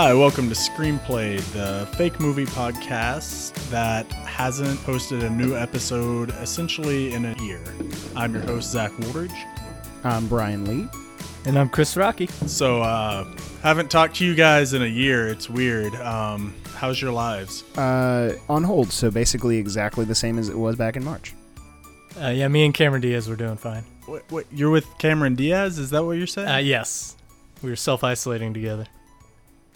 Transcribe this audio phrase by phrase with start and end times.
[0.00, 7.12] Hi, welcome to Screenplay, the fake movie podcast that hasn't posted a new episode essentially
[7.14, 7.60] in a year.
[8.14, 9.34] I'm your host, Zach Woolridge.
[10.04, 10.88] I'm Brian Lee.
[11.46, 12.28] And I'm Chris Rocky.
[12.46, 13.24] So, uh,
[13.64, 15.26] haven't talked to you guys in a year.
[15.26, 15.92] It's weird.
[15.96, 17.64] Um, how's your lives?
[17.76, 21.34] Uh, on hold, so basically exactly the same as it was back in March.
[22.22, 23.82] Uh, yeah, me and Cameron Diaz were doing fine.
[24.06, 25.76] What, what, you're with Cameron Diaz?
[25.76, 26.48] Is that what you're saying?
[26.48, 27.16] Uh, yes,
[27.62, 28.86] we were self isolating together.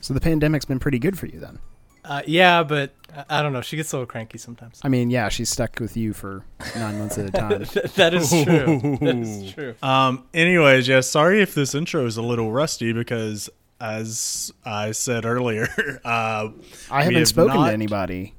[0.02, 1.58] So the pandemic's been pretty good for you then.
[2.04, 3.60] Uh, yeah, but I- I don't know.
[3.62, 4.80] She gets a little cranky sometimes.
[4.82, 6.44] I mean, yeah, she's stuck with you for
[6.76, 7.60] nine months at a time.
[7.96, 8.98] that is true.
[9.00, 9.74] That is true.
[9.82, 13.48] Um, anyways, yeah, sorry if this intro is a little rusty because,
[13.80, 15.68] as I said earlier,
[16.04, 16.48] uh,
[16.90, 18.34] I haven't have spoken not- to anybody.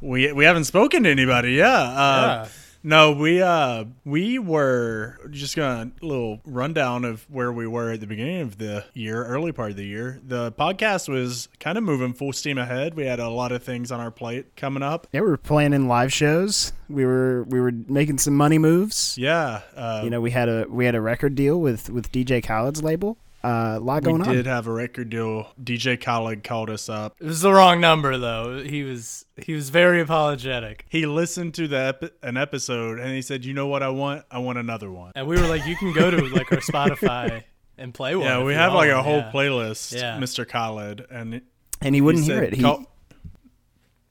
[0.00, 1.52] we we haven't spoken to anybody.
[1.54, 1.66] Yeah.
[1.72, 2.48] Uh, yeah.
[2.82, 8.00] No, we uh we were just gonna a little rundown of where we were at
[8.00, 10.18] the beginning of the year, early part of the year.
[10.26, 12.94] The podcast was kind of moving full steam ahead.
[12.94, 15.06] We had a lot of things on our plate coming up.
[15.12, 16.72] Yeah, we were planning live shows.
[16.88, 19.16] We were we were making some money moves.
[19.18, 22.42] Yeah, uh, You know, we had a we had a record deal with with DJ
[22.42, 23.18] Khaled's label.
[23.42, 24.44] Uh, a lot we did on.
[24.44, 25.48] have a record deal.
[25.62, 27.16] DJ Khaled called us up.
[27.20, 28.62] It was the wrong number though.
[28.62, 33.22] He was he was very apologetic, He listened to the ep- an episode and he
[33.22, 34.24] said, "You know what I want?
[34.30, 37.44] I want another one." and we were like, "You can go to like our Spotify
[37.78, 39.30] and play one." Yeah, we have like a whole Yeah.
[39.32, 40.18] playlist, Yeah.
[40.18, 40.46] Mr.
[40.46, 41.40] Khaled, and
[41.80, 42.52] and he wouldn't he hear it.
[42.52, 42.84] He "Call-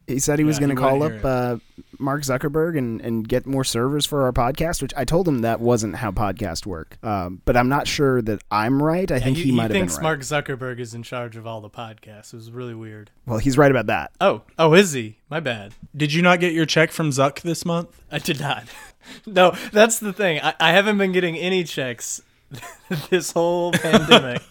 [0.09, 1.57] he said he was going to call up uh,
[1.97, 5.59] Mark Zuckerberg and, and get more servers for our podcast, which I told him that
[5.61, 6.97] wasn't how podcasts work.
[7.03, 9.09] Um, but I'm not sure that I'm right.
[9.11, 10.03] I Yeah, think he, might have been thinks right.
[10.03, 12.33] Mark Zuckerberg is in charge of all the podcasts.
[12.33, 13.11] It was really weird.
[13.25, 14.11] well, he's right about that.
[14.19, 15.17] Oh, oh, is he?
[15.29, 15.73] My bad.
[15.95, 18.01] Did you not get your check from Zuck this month?
[18.11, 18.65] I did not.
[19.25, 20.39] no, that's the thing.
[20.41, 22.21] I, I haven't been getting any checks
[23.09, 24.41] this whole pandemic,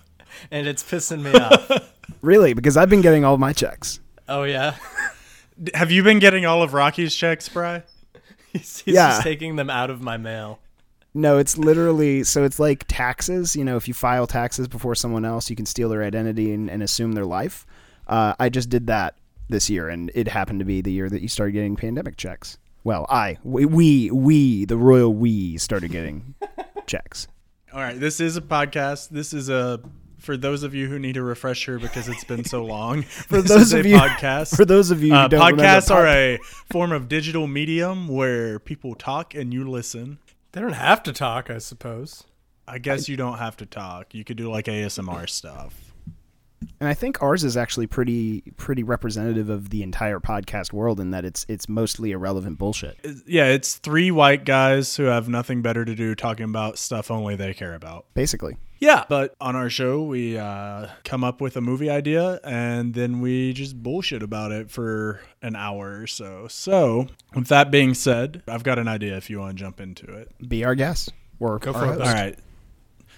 [0.51, 1.93] and it's pissing me off.
[2.23, 4.01] Really, because I've been getting all my checks.
[4.29, 4.77] Oh yeah,
[5.75, 7.83] Have you been getting all of Rocky's checks, Bry?
[8.53, 9.11] he's, he's Yeah.
[9.11, 10.59] just taking them out of my mail.
[11.15, 13.57] No, it's literally so it's like taxes.
[13.57, 16.71] You know, if you file taxes before someone else, you can steal their identity and,
[16.71, 17.67] and assume their life.
[18.07, 19.15] Uh, I just did that
[19.49, 22.59] this year, and it happened to be the year that you started getting pandemic checks.
[22.85, 26.35] Well, I, we, we, we the royal we started getting
[26.87, 27.27] checks.
[27.73, 29.09] All right, this is a podcast.
[29.09, 29.81] This is a
[30.19, 33.03] for those of you who need a refresher because it's been so long.
[33.29, 34.57] For those of you, podcast.
[34.57, 36.39] for those of you who uh, don't remember, podcasts are pod- a
[36.73, 40.19] form of digital medium where people talk and you listen.
[40.53, 42.25] They don't have to talk, I suppose.
[42.67, 44.15] I guess you don't have to talk.
[44.15, 45.93] You could do like ASMR stuff.
[46.81, 51.13] and I think ours is actually pretty pretty representative of the entire podcast world in
[51.13, 52.99] that it's it's mostly irrelevant bullshit.
[53.27, 57.37] Yeah, it's three white guys who have nothing better to do talking about stuff only
[57.37, 58.07] they care about.
[58.15, 62.95] Basically, Yeah, but on our show, we uh, come up with a movie idea and
[62.95, 66.47] then we just bullshit about it for an hour or so.
[66.49, 70.07] So, with that being said, I've got an idea if you want to jump into
[70.13, 70.31] it.
[70.49, 72.01] be our guest or Go for it.
[72.01, 72.39] All right.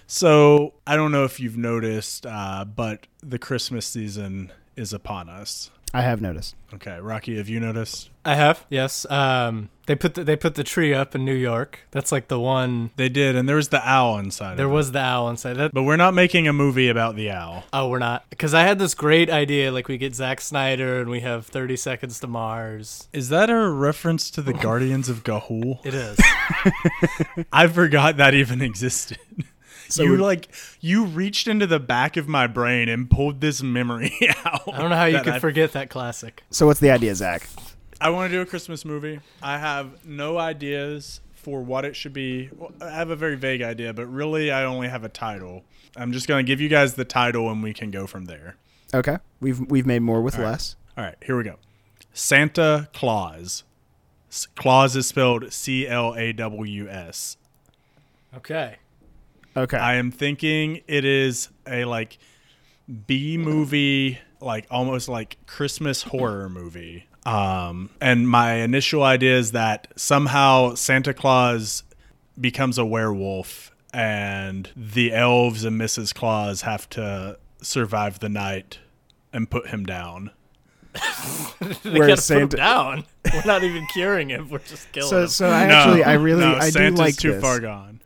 [0.06, 5.70] So, I don't know if you've noticed, uh, but the Christmas season is upon us.
[5.92, 6.56] I have noticed.
[6.74, 8.09] Okay, Rocky, have you noticed?
[8.24, 9.06] I have, yes.
[9.10, 11.80] Um, they put the, they put the tree up in New York.
[11.90, 12.90] That's like the one.
[12.96, 14.56] They did, and there was the owl inside.
[14.56, 14.74] There of it.
[14.74, 15.54] was the owl inside.
[15.54, 17.64] That but we're not making a movie about the owl.
[17.72, 19.72] oh, we're not because I had this great idea.
[19.72, 23.08] Like we get Zack Snyder and we have Thirty Seconds to Mars.
[23.12, 25.84] Is that a reference to the Guardians of Ga'Hoole?
[25.84, 26.18] It is.
[27.52, 29.18] I forgot that even existed.
[29.88, 33.60] So you we- like you reached into the back of my brain and pulled this
[33.60, 34.12] memory
[34.44, 34.62] out.
[34.72, 36.44] I don't know how you could I, forget that classic.
[36.48, 37.48] So what's the idea, Zach?
[38.00, 39.20] I want to do a Christmas movie.
[39.42, 42.48] I have no ideas for what it should be.
[42.56, 45.64] Well, I have a very vague idea, but really I only have a title.
[45.96, 48.56] I'm just going to give you guys the title and we can go from there.
[48.92, 50.50] Okay, we've we've made more with All right.
[50.50, 50.76] less.
[50.96, 51.56] All right, here we go.
[52.12, 53.64] Santa Claus.
[54.30, 57.36] S- Claus is spelled C L A W S.
[58.36, 58.76] Okay.
[59.56, 62.18] Okay, I am thinking it is a like
[63.06, 67.06] B movie, like almost like Christmas horror movie.
[67.30, 71.82] Um, and my initial idea is that somehow Santa Claus
[72.40, 76.14] becomes a werewolf, and the elves and Mrs.
[76.14, 78.78] Claus have to survive the night
[79.32, 80.30] and put him down.
[81.82, 83.04] They Where gotta put Santa- him down.
[83.34, 84.48] We're not even curing him.
[84.48, 85.28] We're just killing so him.
[85.28, 87.42] so I No, actually I really no, I Santa's do like too this.
[87.42, 88.00] far gone.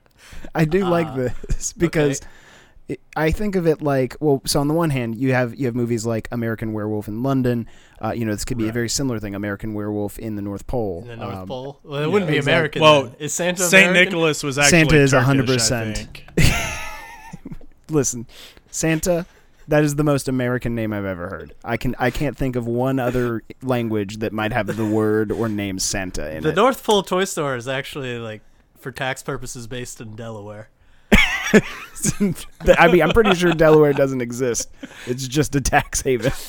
[0.54, 1.14] I do like Ah,
[1.48, 2.20] this because
[2.88, 4.42] it, I think of it like well.
[4.44, 7.66] So on the one hand, you have you have movies like American Werewolf in London.
[8.02, 9.34] Uh, you know, this could be a very similar thing.
[9.34, 11.02] American Werewolf in the North Pole.
[11.02, 11.80] in the North Um, Pole.
[11.82, 12.52] Well, it wouldn't be exactly.
[12.52, 12.82] American.
[12.82, 13.14] Well, then.
[13.20, 14.12] is Santa Saint American?
[14.12, 16.20] Nicholas was actually Santa is 100%.
[17.90, 18.26] Listen,
[18.70, 19.26] Santa
[19.68, 21.54] That is the most American name I've ever heard.
[21.64, 25.48] I can I can't think of one other language that might have the word or
[25.48, 26.54] name Santa in The it.
[26.54, 28.42] The North Pole Toy Store is actually like
[28.78, 30.68] for tax purposes based in Delaware.
[32.78, 34.70] I mean, I'm pretty sure Delaware doesn't exist.
[35.06, 36.32] It's just a tax haven.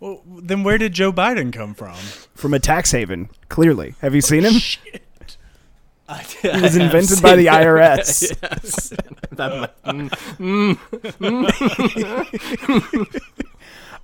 [0.00, 1.94] Well, then where did Joe Biden come from?
[2.34, 3.94] From a tax haven, clearly.
[4.02, 4.52] Have you seen him?
[4.52, 5.38] Shit.
[6.06, 8.36] I, He was invented by the IRS.
[8.42, 8.92] yes.
[9.32, 10.08] That might-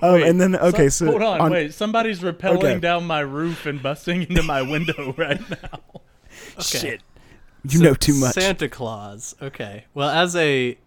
[0.02, 1.74] Um, Wait, and then okay, so hold on, wait.
[1.74, 2.78] Somebody's rappelling Okay.
[2.80, 5.80] down my roof and busting into my window right now.
[6.60, 7.02] shit,
[7.68, 8.34] you know too much.
[8.34, 9.34] Santa Claus.
[9.40, 9.84] Okay.
[9.94, 10.78] Well, as a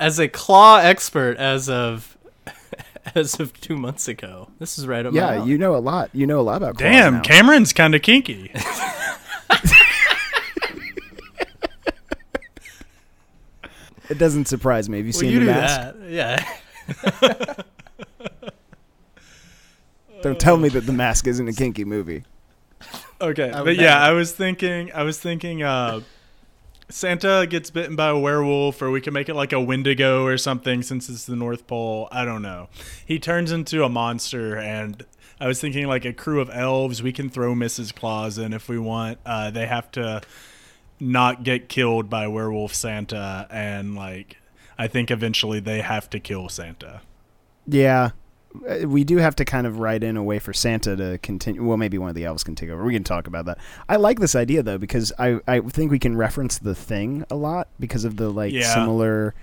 [0.00, 2.16] as a claw expert as of
[3.14, 4.50] as of 2 months ago.
[4.58, 5.50] This is right up yeah, alley.
[5.50, 6.10] you know a lot.
[6.12, 6.76] You know a lot about.
[6.76, 7.22] claws Damn, now.
[7.22, 8.52] Cameron's kind of kinky.
[14.08, 14.98] It doesn't surprise me.
[14.98, 15.98] Have you well, seen you the do mask?
[15.98, 16.10] that.
[16.10, 17.62] Yeah.
[20.22, 22.24] Don't tell me that the mask isn't a kinky movie.
[23.20, 24.00] Okay, but yeah.
[24.00, 26.00] I was thinking, I was thinking, uh,
[26.90, 30.38] Santa gets bitten by a werewolf, or we can make it like a Wendigo or
[30.38, 32.08] something, since it's the North Pole.
[32.10, 32.68] I don't know.
[33.04, 35.04] He turns into a monster, and
[35.40, 37.02] I was thinking like a crew of elves.
[37.02, 37.94] We can throw Mrs.
[37.94, 39.18] Claus in if we want.
[39.26, 40.22] Uh, they have to
[40.98, 44.38] not get killed by werewolf Santa, and like
[44.78, 47.02] I think eventually they have to kill Santa.
[47.66, 48.10] Yeah.
[48.66, 51.62] Uh, We do have to kind of write in a way for Santa to continue.
[51.64, 52.82] Well, maybe one of the elves can take over.
[52.84, 53.58] We can talk about that.
[53.88, 57.34] I like this idea though because I I think we can reference the thing a
[57.36, 58.72] lot because of the like Yeah.
[58.74, 59.34] similar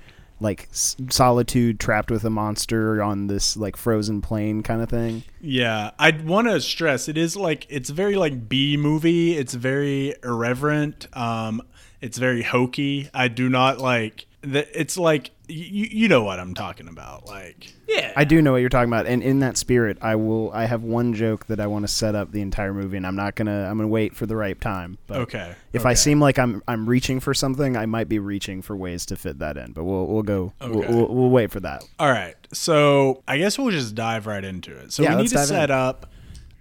[0.42, 5.24] like s- solitude trapped with a monster on this like frozen plane kind of thing.
[5.40, 9.38] Yeah, I'd want to stress it is like it's very like B movie.
[9.38, 11.08] It's very irreverent.
[11.16, 11.62] Um,
[12.02, 13.10] it's very hokey.
[13.14, 14.68] I do not like that.
[14.74, 17.26] It's like you you know what I'm talking about.
[17.28, 18.12] Like Yeah.
[18.16, 20.52] I do know what you're talking about, and in that spirit, I will.
[20.54, 23.16] I have one joke that I want to set up the entire movie, and I'm
[23.16, 23.64] not gonna.
[23.70, 24.98] I'm gonna wait for the right time.
[25.08, 28.62] But okay, If I seem like I'm I'm reaching for something, I might be reaching
[28.62, 29.72] for ways to fit that in.
[29.74, 30.54] But we'll we'll go.
[30.62, 30.94] We'll, Okay.
[30.94, 31.84] we'll, we'll wait for that.
[32.00, 32.36] All right.
[32.54, 34.94] So I guess we'll just dive right into it.
[34.94, 35.76] So Yeah, we need to set in.
[35.76, 36.12] up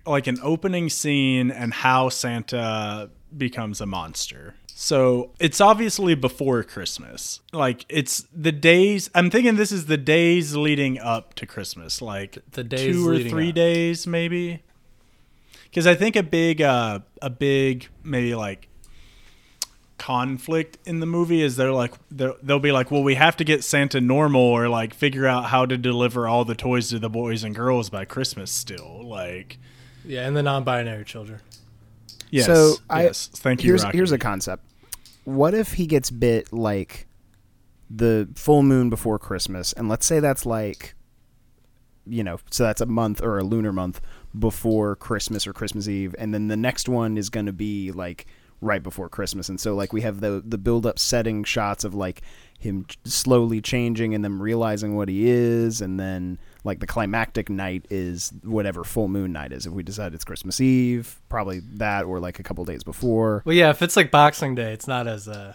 [0.07, 4.55] like an opening scene and how Santa becomes a monster.
[4.77, 7.41] So it's obviously before Christmas.
[7.53, 9.09] Like it's the days.
[9.15, 12.03] I'm thinking this is the days leading up to Christmas.
[12.03, 13.55] Like The days two or three up.
[13.55, 14.63] days, maybe.
[15.65, 18.69] Because I think a big, uh, a big maybe like
[19.97, 23.45] conflict in the movie is they're like they're, they'll be like well we have to
[23.45, 27.09] get santa normal or like figure out how to deliver all the toys to the
[27.09, 29.57] boys and girls by christmas still like
[30.05, 31.41] yeah, and the non-binary children.
[32.35, 33.97] Yes so I yes thank you here's Rocky.
[33.97, 34.65] here's a concept.
[35.25, 37.07] What if he gets bit like
[37.89, 40.95] the full moon before Christmas, and let's say that's like,
[42.07, 44.01] you know, so that's a month or a lunar month
[44.39, 48.27] before Christmas or Christmas Eve, and then the next one is going to be like
[48.61, 51.95] right before Christmas, and so like we have the the build up setting shots of
[51.95, 52.23] like
[52.59, 57.87] him slowly changing and them realizing what he is, and then like the climactic night
[57.91, 59.67] is whatever full moon night is.
[59.67, 63.43] If we decide it's Christmas Eve, probably that or like a couple days before.
[63.45, 65.55] Well, yeah, if it's like Boxing Day, it's not as uh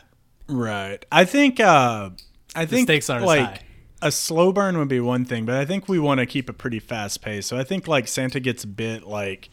[0.50, 2.10] right i think uh
[2.56, 3.62] i think stakes aren't as like high.
[4.02, 6.54] a slow burn would be one thing but i think we want to keep a
[6.54, 9.50] pretty fast pace so i think like santa gets bit like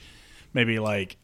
[0.55, 1.17] maybe like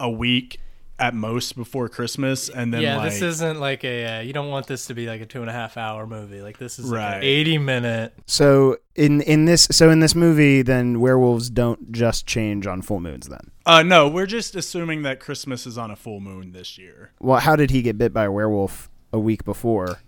[0.00, 0.58] a week
[1.02, 4.18] at most before christmas and then yeah, like this isn't like a.
[4.18, 6.40] Uh, you don't want this to be like a two and a half hour movie.
[6.40, 7.16] Like this is like Right.
[7.16, 8.14] an eighty minute.
[8.26, 13.00] So in in this so in this movie, then werewolves don't just change on full
[13.00, 13.28] moons.
[13.28, 17.10] Then, uh no we're just assuming that christmas is on a full moon this year
[17.20, 19.98] well, how did he get bit by a werewolf a week before?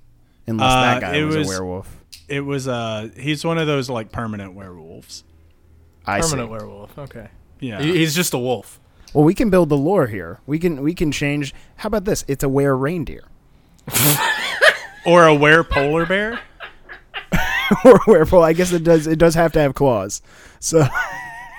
[0.47, 1.97] Unless Uh, that guy it was, was- a werewolf.
[2.29, 5.25] It was uh he's one of those like permanent werewolves.
[6.07, 6.31] I see.
[6.31, 6.97] Permanent werewolf.
[6.99, 7.29] Okay.
[7.61, 7.83] Yeah.
[7.83, 8.79] He's just a wolf.
[9.15, 10.41] Well, we can build the lore here.
[10.47, 11.55] We can we can change.
[11.77, 12.25] How about this?
[12.27, 13.25] It's a were reindeer
[15.07, 16.41] or a were polar bear?
[17.85, 18.45] or werewolf.
[18.45, 19.07] I guess it does.
[19.07, 20.21] It does have to have claws.
[20.59, 20.87] So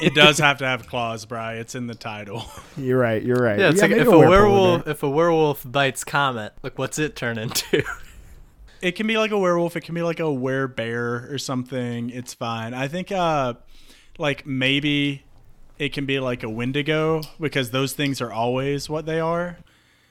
[0.01, 1.53] It does have to have claws, Bry.
[1.55, 2.45] It's in the title.
[2.77, 3.23] you're right.
[3.23, 3.57] You're right.
[3.57, 7.15] Yeah, it's like if a werepolar werewolf if a werewolf bites Comet, like what's it
[7.15, 7.83] turn into?
[8.81, 12.09] It can be like a werewolf, it can be like a were bear or something.
[12.09, 12.73] It's fine.
[12.73, 13.53] I think uh
[14.17, 15.23] like maybe
[15.77, 19.57] it can be like a wendigo because those things are always what they are.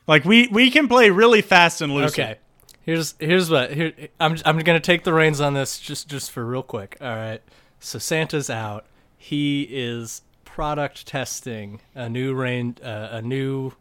[0.06, 2.12] Like we we can play really fast and loose.
[2.12, 2.37] okay.
[2.83, 6.44] Here's here's what here I'm I'm gonna take the reins on this just just for
[6.44, 6.97] real quick.
[7.00, 7.40] All right.
[7.80, 8.85] So Santa's out.
[9.16, 13.73] He is product testing a new rain uh, a new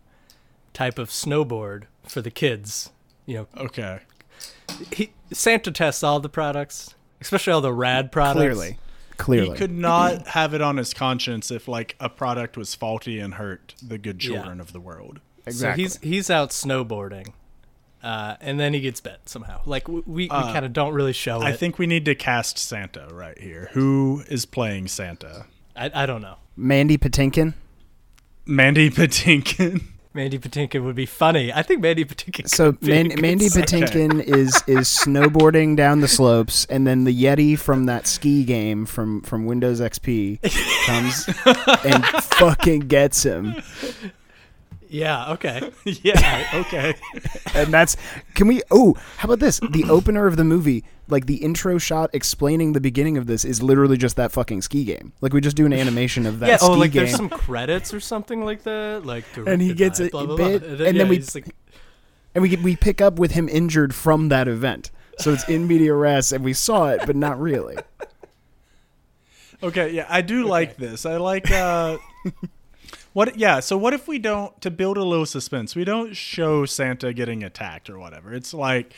[0.71, 2.91] type of snowboard for the kids.
[3.25, 3.99] You know, Okay.
[4.93, 8.37] he Santa tests all the products, especially all the rad products.
[8.39, 8.77] Clearly,
[9.17, 9.51] clearly.
[9.51, 13.35] He could not have it on his conscience if like a product was faulty and
[13.35, 14.35] hurt the good Yeah.
[14.35, 15.19] children of the world.
[15.45, 15.87] exactly.
[15.87, 17.33] So he's he's out snowboarding,
[18.03, 19.61] uh, and then he gets bit somehow.
[19.65, 21.45] Like we we, we Uh, kind of don't really show it.
[21.45, 23.69] I think we need to cast Santa right here.
[23.73, 25.45] Who is playing Santa?
[25.75, 26.35] I, I don't know.
[26.55, 27.53] Mandy Patinkin.
[28.45, 29.83] Mandy Patinkin.
[30.15, 31.51] Mandy Patinkin would be funny.
[31.51, 32.47] I think Mandy Patinkin.
[32.47, 37.03] So could be a Man- Mandy Patinkin is is snowboarding down the slopes, and then
[37.03, 40.39] the Yeti from that ski game from from Windows XP
[40.85, 41.27] comes
[41.85, 43.55] and fucking gets him.
[44.93, 45.31] Yeah.
[45.33, 45.71] Okay.
[45.85, 46.49] yeah.
[46.53, 46.93] Okay.
[47.55, 47.97] And that's
[48.35, 48.61] can we?
[48.71, 49.59] Oh, how about this?
[49.59, 53.61] The opener of the movie, like the intro shot explaining the beginning of this, is
[53.61, 55.13] literally just that fucking ski game.
[55.21, 56.57] Like we just do an animation of that yeah.
[56.61, 57.05] Oh, like game.
[57.05, 59.05] there's some credits or something like that.
[59.05, 60.69] Like And he gets by a blah, blah, bit, blah.
[60.69, 61.55] and then yeah, we- like,
[62.35, 64.89] and we get, we pick up with him injured from that event.
[65.19, 67.77] So it's in media res, and we saw it, but not really.
[69.61, 71.05] Okay, yeah, I do like this.
[71.05, 71.97] I like uh
[73.13, 76.65] what yeah, so what if we don't to build a little suspense, we don't show
[76.65, 78.33] Santa getting attacked or whatever.
[78.33, 78.93] It's like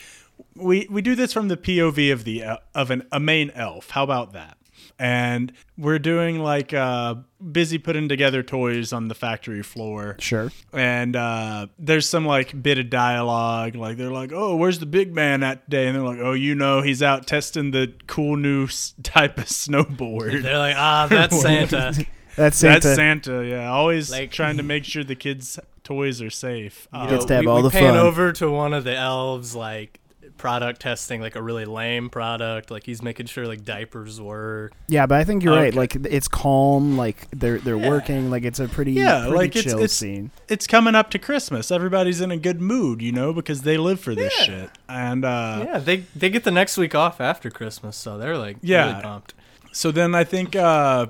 [0.55, 3.91] we we do this from the POV of the el- of an a main elf.
[3.91, 4.57] How about that?
[4.97, 7.15] And we're doing like uh
[7.51, 10.51] busy putting together toys on the factory floor Sure.
[10.71, 15.13] and uh, there's some like bit of dialogue like they're like oh where's the big
[15.13, 18.63] man at today and they're like oh you know he's out testing the cool new
[18.65, 22.05] s- type of snowboard they're like, ah, that's Santa.
[22.35, 22.79] That's Santa.
[22.81, 26.99] that's santa yeah always Like- trying to make sure the kids toys are safe You
[26.99, 27.97] Uh, Gets to have we, all we the pan fun.
[27.97, 29.99] over to one of the elves, like
[30.37, 32.69] product testing, like a really lame product.
[32.69, 34.73] Like he's making sure like diapers work.
[34.89, 35.73] Yeah, but I think you're right.
[35.73, 36.97] Like it's calm.
[36.97, 38.29] Like they're they're working.
[38.29, 40.31] Like it's a pretty Yeah, pretty like, it's- chill it's- scene.
[40.49, 43.99] it's coming up to christmas everybody's in a good mood you know because they live
[43.99, 47.95] for this shit and uh yeah, they they get the next week off after Christmas,
[47.95, 48.89] so they're like Yeah.
[48.89, 49.33] really pumped.
[49.71, 51.07] So then I think uh,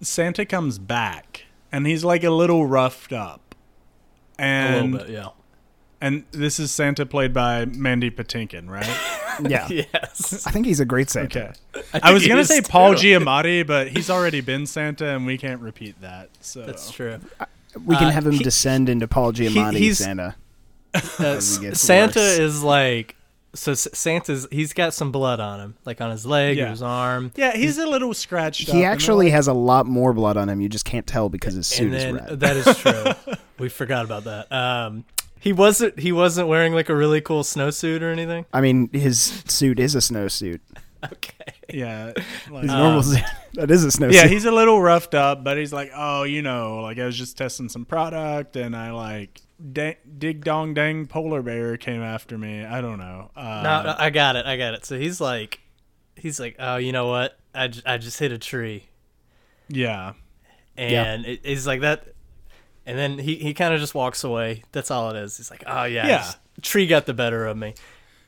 [0.00, 3.54] Santa comes back and he's like a little roughed up.
[4.38, 5.28] A And little bit, yeah.
[6.00, 8.88] and this is Santa played by Mandy Patinkin, right?
[9.48, 10.46] Yeah, Yes.
[10.46, 11.54] I think he's a great Santa.
[11.74, 11.82] Okay.
[12.02, 13.06] I, was gonna say is, Paul too.
[13.20, 16.28] Giamatti, but he's already been Santa, and we can't repeat that.
[16.40, 17.18] So That's true.
[17.86, 20.36] We can Uh, have him he- descend into Paul Giamatti he's- Santa.
[20.92, 22.38] Uh, As he gets Santa worse.
[22.38, 23.16] is like
[23.54, 23.74] so.
[23.74, 27.32] Santa's he's got some blood on him, like on his leg or his arm.
[27.36, 28.68] Yeah, he's a little scratched.
[28.68, 30.60] He and actually they're has a lot more blood on him.
[30.60, 32.40] You just can't tell because his suit and is red.
[32.40, 33.34] that is true.
[33.58, 34.50] we forgot about that.
[34.52, 35.04] Um,
[35.38, 38.44] he wasn't he wasn't wearing like a really cool snowsuit or anything.
[38.52, 40.60] I mean, his suit is a snowsuit.
[41.12, 41.32] Okay.
[41.72, 42.12] yeah,
[42.50, 43.22] like- His normal Um, suit.
[43.54, 44.12] That is a snowsuit.
[44.12, 47.16] yeah, he's a little roughed up, but he's like, oh, you know, like I was
[47.16, 49.40] just testing some product, and I like
[49.72, 52.64] da- dig dong dang polar bear came after me.
[52.64, 53.30] I don't know.
[53.36, 54.46] Uh, No, no, I got it.
[54.46, 54.84] I got it.
[54.84, 55.60] So he's like,
[56.16, 57.38] he's like, oh, you know what?
[57.54, 58.84] I, j- I just hit a tree,
[59.68, 60.12] yeah,
[60.76, 62.04] and it, he's like that,
[62.86, 64.62] and then he, he kind of just walks away.
[64.72, 65.36] That's all it is.
[65.36, 66.30] He's like, oh yeah, Yeah.
[66.62, 67.74] tree got the better of me,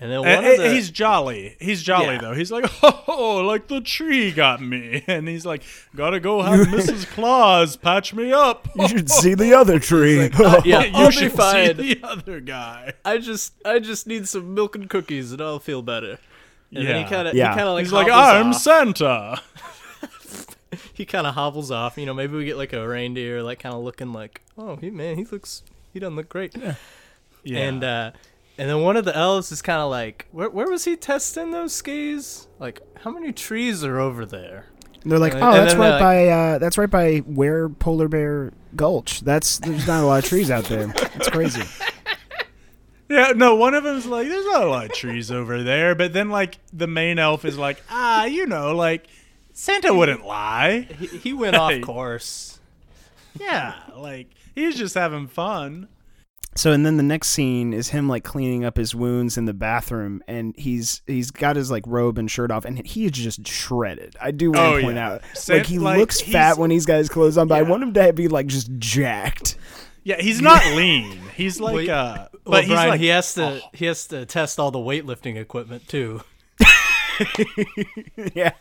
[0.03, 1.57] and then one And- of the, he's jolly.
[1.61, 2.21] He's jolly Yeah.
[2.21, 2.35] though.
[2.35, 5.63] He's like, oh, like the tree got me, and he's like,
[5.97, 7.07] gotta go have Mrs.
[7.07, 8.69] Claus patch me up.
[8.77, 10.29] You should see the other tree.
[10.65, 12.95] yeah, you I'll be should see the other guy.
[13.05, 16.19] I just I just need some milk and cookies, and I'll feel better.
[16.75, 17.09] And then he Yeah.
[17.09, 17.51] kind of Yeah.
[17.51, 18.61] he kind of like He's like, hobbles I'm off.
[18.61, 19.43] Santa.
[20.95, 21.97] he kind of hobbles off.
[21.99, 24.91] You know, maybe we get like a reindeer, like kind of looking like, oh, he
[24.91, 26.55] man, he looks, he doesn't look great.
[27.45, 27.59] Yeah.
[27.59, 28.11] And uh,
[28.59, 31.51] and then one of the elves is kind of like, where where was he testing
[31.51, 32.49] those skis?
[32.59, 34.67] Like, how many trees are over there?
[35.05, 38.53] They're like, And oh, that's right they're by uh, that's right by where Polar Bear
[38.77, 39.21] Gulch.
[39.21, 40.93] That's there's not a lot of trees out there.
[41.15, 41.63] It's crazy.
[43.09, 45.95] Yeah, no, one of them's like, there's not a lot of trees over there.
[45.95, 49.07] But then, like, the main elf is like, ah, you know, like,
[49.53, 50.89] Santa wouldn't lie.
[50.99, 52.59] He, he went off course.
[53.39, 55.89] Yeah, like, he's just having fun.
[56.55, 59.55] So and then the next scene is him like cleaning up his wounds in the
[59.55, 63.49] bathroom, and he's he's got his like robe and shirt off, and he is just
[63.49, 64.17] shredded.
[64.21, 65.13] I do want to Oh, point yeah.
[65.13, 67.63] out, San- like he like, looks fat when he's got his clothes on, but I
[67.63, 69.57] want him to be like just jacked.
[70.05, 71.19] Yeah, he's not lean.
[71.35, 74.07] He's like, Well, uh, but Well, he's Brian, like, he has to oh, he has
[74.09, 76.21] to test all the weightlifting equipment too.
[78.35, 78.53] yeah.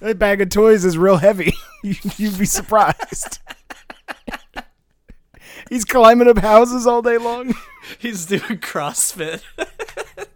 [0.00, 1.52] That bag of toys is real heavy.
[1.82, 3.38] You'd be surprised.
[5.70, 7.54] He's climbing up houses all day long.
[7.98, 9.42] He's doing CrossFit.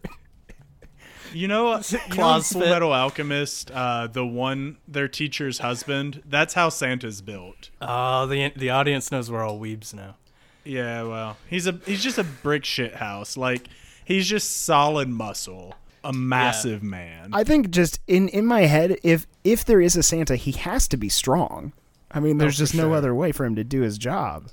[1.33, 6.55] you know, you know in Full Metal Alchemist, uh, the one, their teacher's husband, that's
[6.55, 7.71] how Santa's built.
[7.81, 10.17] Oh, the the audience knows we're all weebs now.
[10.65, 13.37] Yeah, well, he's a he's just a brick shit house.
[13.37, 13.69] Like
[14.05, 17.31] He's just solid muscle, a massive man.
[17.33, 20.89] I think just in in my head, if if there is a Santa, he has
[20.89, 21.73] to be strong.
[22.11, 22.95] I mean, there's for just no sure.
[22.95, 24.49] other way for him to do his job.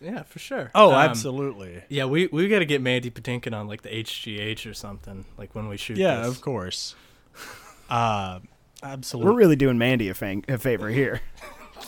[0.00, 0.70] Yeah, for sure.
[0.74, 1.82] oh, Um, absolutely.
[1.88, 5.54] Yeah, we we got to get Mandy Patinkin on like the HGH or something, like
[5.54, 5.96] when we shoot.
[5.96, 6.28] Yeah, this.
[6.28, 6.94] of course.
[7.88, 8.40] Uh,
[8.82, 9.30] absolutely.
[9.30, 11.20] We're really doing Mandy a, fang- a favor here.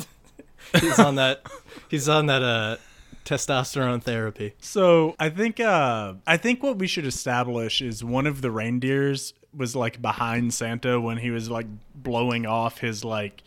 [0.80, 1.42] he's on that.
[1.88, 2.76] He's on that uh,
[3.24, 4.54] testosterone therapy.
[4.60, 9.34] So I think uh, I think what we should establish is one of the reindeers
[9.56, 13.42] was like behind Santa when he was like blowing off his like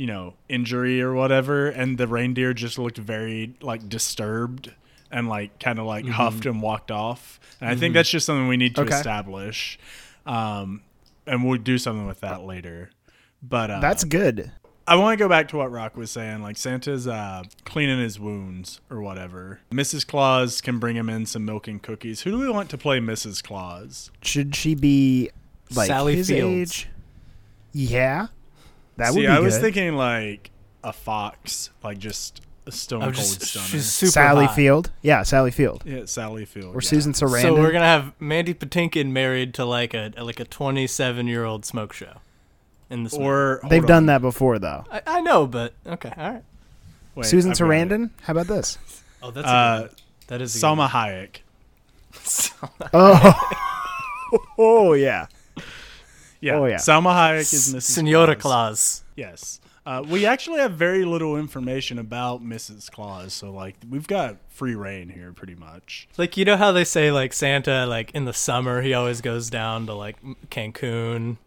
[0.00, 4.72] you know injury or whatever, and the reindeer just looked very like disturbed
[5.10, 7.38] and like kind of like huffed and walked off.
[7.60, 8.94] And I think that's just something we need to Okay.
[8.96, 9.78] establish,
[10.24, 10.80] um,
[11.26, 12.90] and we'll do something with that later.
[13.42, 14.50] But uh, That's good.
[14.86, 16.40] I want to go back to what Rock was saying.
[16.42, 19.60] Like Santa's uh, cleaning his wounds or whatever.
[19.70, 20.06] Mrs.
[20.06, 22.22] Claus can bring him in some milk and cookies.
[22.22, 23.42] Who do we want to play Mrs.
[23.42, 24.10] Claus?
[24.22, 25.30] Should she be
[25.74, 26.72] like Sally his Fields.
[26.72, 26.88] age?
[27.72, 28.28] Yeah,
[29.00, 29.62] that would See, be I was good.
[29.62, 30.50] thinking like
[30.84, 33.66] a fox, like just a stone I'm cold just stunner.
[33.66, 34.54] she's super Sally hot.
[34.54, 34.90] Field.
[35.02, 36.88] Yeah, Sally Field yeah, Sally Field or yeah.
[36.88, 37.42] Susan Sarandon.
[37.42, 41.64] So we're gonna have Mandy Patinkin married to like a like a 27 year old
[41.64, 42.14] smoke show.
[42.90, 43.24] In this movie.
[43.24, 44.84] Or They've done that before, though.
[44.90, 46.42] I, I know, but okay, all right.
[47.14, 47.56] Wait, Susan I've.
[47.58, 48.10] Sarandon.
[48.22, 48.78] How about this?
[49.22, 49.90] Oh, that's a Uh, good
[50.28, 51.40] that is a good Salma Hayek.
[52.78, 52.90] one.
[52.94, 55.26] Oh, oh yeah.
[56.40, 56.54] Yeah.
[56.58, 56.76] Oh, yeah.
[56.76, 57.82] Salma Hayek is Mrs.
[57.82, 59.02] Senora Claus.
[59.02, 59.04] Claus.
[59.16, 59.60] Yes.
[59.86, 62.90] Uh, we actually have very little information about Mrs.
[62.90, 66.06] Claus, so like we've got free reign here, pretty much.
[66.18, 69.48] Like you know how they say like Santa like in the summer he always goes
[69.48, 70.16] down to like
[70.50, 71.38] Cancun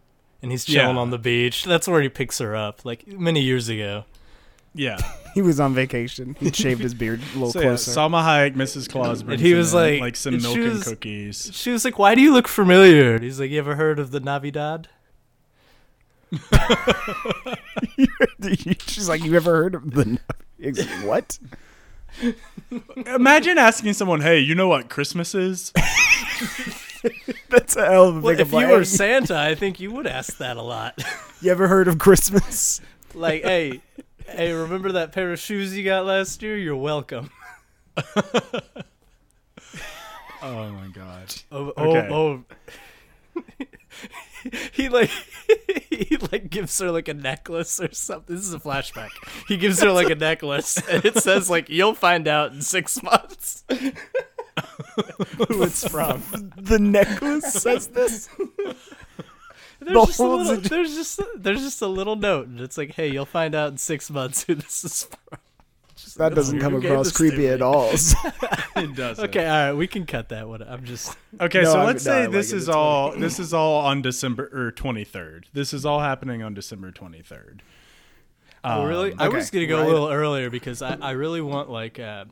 [0.42, 1.00] and he's chilling Yeah.
[1.02, 1.64] on the beach.
[1.64, 4.04] That's where he picks her up like many years ago.
[4.74, 4.98] Yeah.
[5.34, 6.36] He was on vacation.
[6.38, 7.90] He shaved his beard a little So yeah, closer.
[7.90, 8.88] Salma Hayek, Mrs.
[8.88, 11.50] Claus, and he was like- like some and milk she and cookies.
[11.52, 14.20] She was like, "Why do you look familiar?" He's like, "You ever heard of the
[14.20, 14.86] Navidad?"
[18.86, 20.18] She's like, "You ever heard of the
[20.60, 21.04] Navidad?
[21.04, 21.38] what?"
[23.06, 25.72] Imagine asking someone, "Hey, you know what Christmas is?"
[27.50, 30.06] That's a hell of a Well, big if you were Santa, I think you would
[30.06, 31.02] ask that a lot.
[31.42, 32.80] You ever heard of Christmas?
[33.14, 33.80] like, hey,
[34.26, 36.56] hey, remember that pair of shoes you got last year?
[36.56, 37.30] You're welcome.
[40.42, 41.34] Oh my god.
[41.50, 42.08] Oh, oh Okay.
[42.12, 42.44] oh,
[43.36, 43.44] oh.
[44.72, 45.08] he like
[45.90, 48.36] he like gives her like a necklace or something.
[48.36, 49.08] This is a flashback.
[49.48, 53.02] He gives her like a necklace, and it says like you'll find out in six
[53.02, 56.22] months who it's from.
[56.58, 58.28] the necklace says this.
[59.80, 62.78] There's The just, a little, situ- there's just there's just a little note, and it's
[62.78, 65.38] like, hey, you'll find out in six months who this is from.
[65.96, 67.46] Just- That doesn't come across creepy me.
[67.48, 67.90] at all.
[68.76, 69.26] It doesn't.
[69.26, 70.60] Okay, all right, we can cut that one.
[70.62, 72.56] I'm just Okay, No, so I- let's no, say like this it.
[72.56, 75.44] is It's all this is all on December or 23rd.
[75.52, 77.60] This is all happening on December 23rd.
[78.64, 79.12] Oh, really?
[79.18, 79.86] I okay, was gonna go right.
[79.86, 82.24] a little earlier because I, I really want like uh,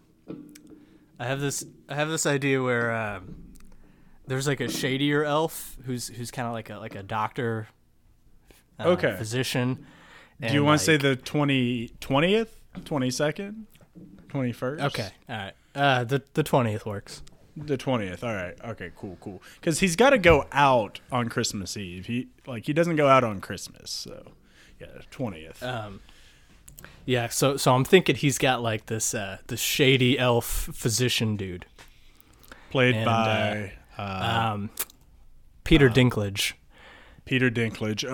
[1.21, 3.37] I have this I have this idea where um,
[4.27, 7.69] there's like a shadier elf who's who's kind of like a like a doctor,
[8.79, 9.15] uh, Okay.
[9.17, 9.87] physician.
[10.41, 12.49] Do you want to say the 20 20th,
[12.81, 13.65] 22nd,
[14.29, 14.83] 21st?
[14.87, 15.53] Okay, all right.
[15.75, 17.23] Uh, the the twentieth works.
[17.57, 18.25] The 20th.
[18.25, 18.55] All right.
[18.65, 19.43] Okay, cool, cool.
[19.61, 22.07] Cuz he's got to go out on Christmas Eve.
[22.07, 23.91] He like he doesn't go out on Christmas.
[23.91, 24.33] So,
[24.81, 25.63] yeah, 20th.
[25.63, 26.01] Um,
[27.05, 27.29] yeah.
[27.29, 31.67] So so I'm thinking he's got like this uh this shady elf physician dude.
[32.71, 34.71] Played and, by uh, Um,
[35.65, 36.55] Peter Dinklage.
[37.25, 38.05] Peter Dinklage.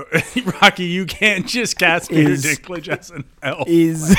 [0.62, 3.66] Rocky, you can't just cast Peter Is- Dinklage as an elf.
[3.68, 4.10] is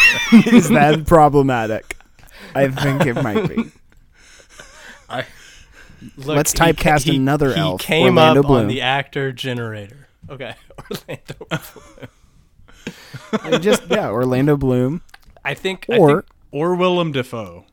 [0.47, 1.95] is that problematic?
[2.55, 3.55] I think it might be.
[6.15, 9.31] Look, Let's he ca- typecast he- another he elf, came Orlando up on the actor
[9.33, 10.07] generator.
[10.29, 10.55] Okay,
[10.89, 11.35] Orlando.
[11.49, 12.09] Bloom.
[13.43, 15.01] I just yeah, Orlando Bloom
[15.43, 15.85] I think.
[15.91, 17.65] I or or Willem Dafoe.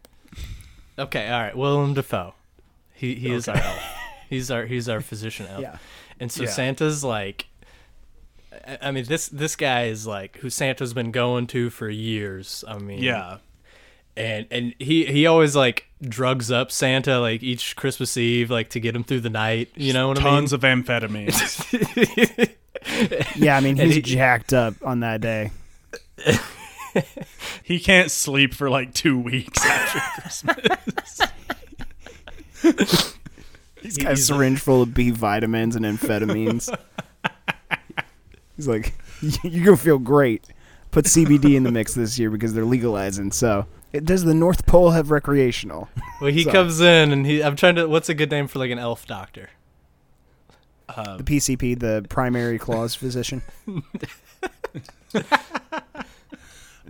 [0.98, 1.56] okay, all right.
[1.56, 2.34] Willem Dafoe.
[2.96, 3.82] He he is our elf.
[4.28, 5.60] He's our he's our physician elf.
[5.62, 5.78] yeah.
[6.18, 6.50] And so Yeah.
[6.50, 7.46] Santa's like.
[8.66, 12.64] I- I mean, this this guy is like who Santa's been going to for years.
[12.66, 13.38] I mean, Yeah.
[14.16, 18.80] and and he he always like drugs up Santa like each Christmas Eve like to
[18.80, 19.70] get him through the night.
[19.76, 21.62] You know what Tons of amphetamines.
[23.36, 25.50] Yeah, I mean he's he- jacked up on that day.
[27.62, 31.20] he can't sleep for like two weeks after Christmas.
[33.82, 36.74] He's got a syringe full of B vitamins and amphetamines.
[38.56, 38.94] He's like,
[39.42, 40.44] you're gonna feel great.
[40.90, 43.30] Put CBD in the mix this year because they're legalizing.
[43.32, 45.88] So It, does the North Pole have recreational?
[46.20, 46.52] Well, he Sorry.
[46.54, 47.42] comes in and he.
[47.42, 47.86] I'm trying to.
[47.86, 49.50] What's a good name for like an elf doctor?
[50.88, 53.42] Uh, The PCP, the primary clause physician.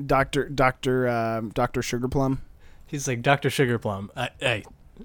[0.05, 2.43] Doctor Doctor um, Doctor Sugarplum.
[2.87, 4.11] He's like Doctor Sugarplum.
[4.17, 4.65] I, hey,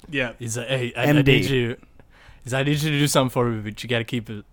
[0.09, 0.33] yeah.
[0.39, 1.25] he's like, hey, I, I MD.
[1.25, 1.77] need you.
[2.43, 4.45] He's, I need you to do something for me, but you got to keep it.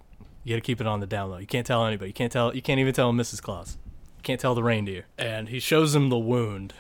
[0.45, 1.39] You got to keep it on the down low.
[1.39, 2.11] You can't tell anybody.
[2.11, 2.55] You can't tell.
[2.55, 3.41] You can't even tell Mrs.
[3.43, 3.77] Claus.
[4.19, 5.07] You can't tell the reindeer.
[5.17, 6.75] And he shows him the wound,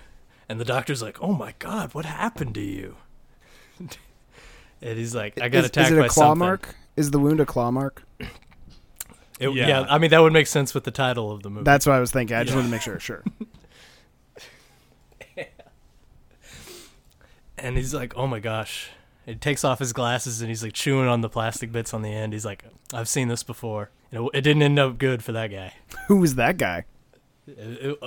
[0.49, 2.97] and the doctor's like, "Oh my God, what happened to you?"
[3.81, 6.75] and he's like, "I got is, attacked is it by a claw something." mark?
[6.97, 8.03] Is the wound a claw mark?
[9.40, 9.68] It- Yeah.
[9.68, 9.87] yeah.
[9.88, 11.64] I mean that would make sense with the title of the movie.
[11.64, 12.37] That's what I was thinking.
[12.37, 12.57] I just Yeah.
[12.57, 12.99] wanted to make sure.
[13.01, 13.23] Sure.
[17.61, 18.90] and he's like, "Oh my gosh!"
[19.27, 22.11] He takes off his glasses and he's like chewing on the plastic bits on the
[22.12, 22.33] end.
[22.33, 23.90] He's like, "I've seen this before.
[24.11, 25.75] It, it didn't end up good for that guy."
[26.09, 26.85] Who was that guy?
[27.47, 27.99] It- it-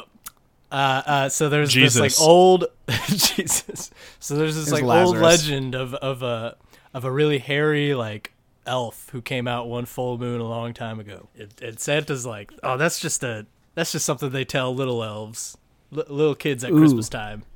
[0.74, 1.96] uh, uh, so there's Jesus.
[2.02, 2.66] this like old
[3.10, 3.92] Jesus.
[4.22, 6.56] So there's this It was like old legend of of a
[6.94, 8.32] of a really hairy like
[8.66, 11.28] elf who came out one full moon a long time ago.
[11.36, 15.58] It, and Santa's like, "Oh, that's just a that's just something they tell little elves,
[15.92, 16.78] li- little kids at Ooh.
[16.80, 17.44] Christmas time."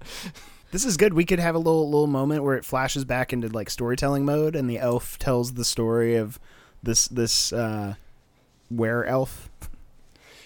[0.75, 1.13] This is good.
[1.13, 4.57] We could have a little little moment where it flashes back into like storytelling mode,
[4.57, 6.37] and the elf tells the story of
[6.83, 7.93] this this uh,
[8.69, 9.49] were elf,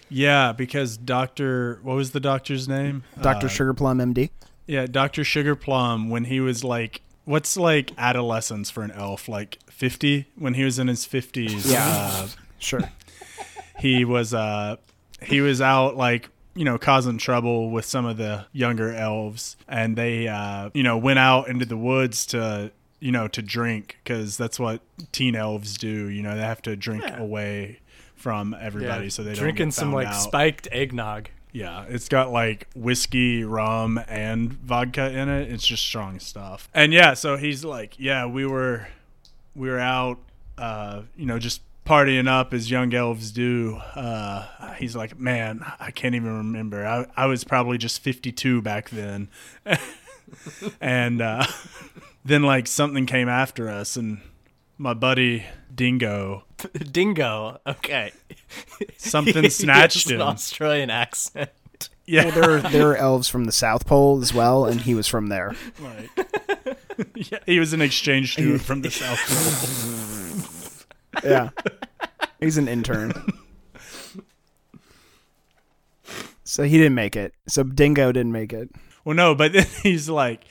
[0.07, 3.01] Yeah, because Doctor, what was the doctor's name?
[3.19, 4.29] Doctor Uh, Sugarplum, MD.
[4.67, 6.11] Yeah, Doctor Sugar Plum.
[6.11, 9.27] When he was like, what's like adolescence for an elf?
[9.27, 10.27] Like fifty?
[10.35, 11.87] When he was in his fifties, Yeah.
[11.87, 12.27] uh,
[12.59, 12.91] Sure.
[13.79, 14.75] he was uh,
[15.23, 19.95] he was out like you know causing trouble with some of the younger elves, and
[19.95, 22.69] they uh, you know went out into the woods to
[22.99, 24.81] you know to drink because that's what
[25.13, 26.09] teen elves do.
[26.09, 27.17] You know they have to drink Yeah.
[27.17, 27.79] away
[28.15, 30.15] from everybody so they don't drinking some like out.
[30.15, 31.29] spiked eggnog.
[31.53, 35.49] Yeah, it's got like whiskey, rum, and vodka in it.
[35.49, 36.69] It's just strong stuff.
[36.73, 38.89] And yeah, so he's like, yeah, we were
[39.55, 40.19] we were out
[40.57, 43.77] uh, you know, just partying up as young elves do.
[43.95, 46.85] Uh, he's like, man, I can't even remember.
[46.85, 49.27] I, I was probably just 52 back then.
[50.81, 51.47] and uh,
[52.25, 54.21] then like something came after us and
[54.77, 56.43] my buddy Dingo,
[56.91, 57.59] Dingo.
[57.65, 58.11] Okay.
[58.97, 60.21] something He gets snatched an him.
[60.21, 61.49] Australian accent.
[62.05, 62.25] Yeah.
[62.25, 65.07] Well, there are, there are elves from the South Pole as well, and he was
[65.07, 65.55] from there.
[65.79, 66.09] Right.
[67.15, 69.19] yeah, he was an exchange student from the South
[70.47, 70.58] Pole.
[71.23, 71.49] Yeah.
[72.39, 73.13] He's an intern.
[76.43, 77.33] So he didn't make it.
[77.47, 78.71] So Dingo didn't make it.
[79.05, 80.45] Well, no, but then he's like,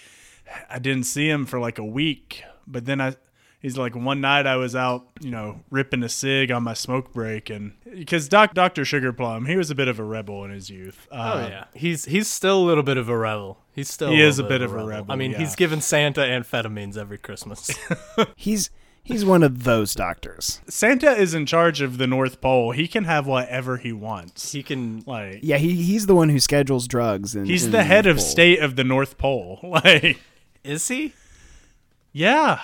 [0.70, 2.44] I didn't see him for like a week.
[2.68, 3.16] But then I,
[3.61, 7.12] he's like, one night I was out, you know, ripping a cig on my smoke
[7.12, 10.70] break, and because Doc Doctor Sugarplum, he was a bit of a rebel in his
[10.70, 11.09] youth.
[11.11, 13.59] Uh, Oh yeah, he's he's still a little bit of a rebel.
[13.74, 15.38] He's still He a is a bit of a rebel, I mean, yeah.
[15.38, 17.70] he's given Santa amphetamines every Christmas.
[18.37, 18.70] He's
[19.08, 20.60] he's one of those doctors.
[20.68, 22.70] Santa is in charge of the North Pole.
[22.72, 24.52] He can have whatever he wants.
[24.52, 25.02] he can.
[25.06, 27.34] like, Yeah, he he's the one who schedules drugs.
[27.34, 29.58] And he's the head of state of the North Pole.
[29.62, 30.18] Like,
[30.62, 31.12] Is he?
[32.12, 32.60] yeah.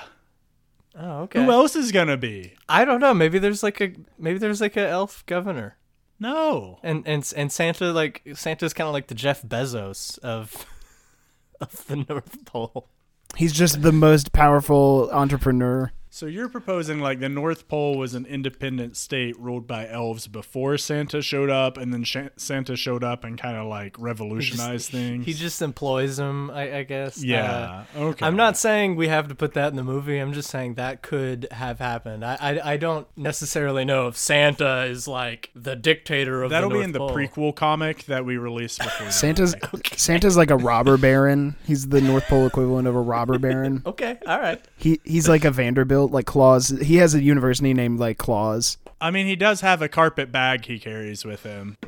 [0.97, 1.45] Oh, okay.
[1.45, 2.55] Who else is gonna be?
[2.69, 3.13] I don't know.
[3.15, 5.77] Maybe there's like a maybe there's like a elf governor,
[6.21, 6.79] No.
[6.85, 10.67] and and and Santa like Santa's kind of like the Jeff Bezos of
[11.61, 12.89] of the North Pole.
[13.37, 15.91] He's just the most powerful entrepreneur.
[16.15, 20.79] So you're proposing like the North Pole was an independent state ruled by elves before
[20.79, 25.27] Santa showed up, and then Sha- Santa showed up and kind of like revolutionized things.
[25.27, 27.19] He just employs them, I, I guess.
[27.19, 27.85] Uh, yeah.
[27.97, 28.25] okay.
[28.25, 30.19] I'm not saying we have to put that in the movie.
[30.19, 32.25] I'm just saying that could have happened.
[32.25, 36.75] I I, I don't necessarily know if Santa is like the dictator of That'll the
[36.75, 39.07] be North in the prequel comic that we released before.
[39.07, 39.89] the Santa's movie.
[39.97, 41.57] Santa's like a robber baron.
[41.67, 43.83] He's the North Pole equivalent of a robber baron.
[43.95, 44.65] Okay, all right.
[44.77, 46.69] He he's like a Vanderbilt, like Claus.
[46.69, 48.79] He has a university named like Claus.
[49.01, 51.77] I mean, he does have a carpet bag he carries with him.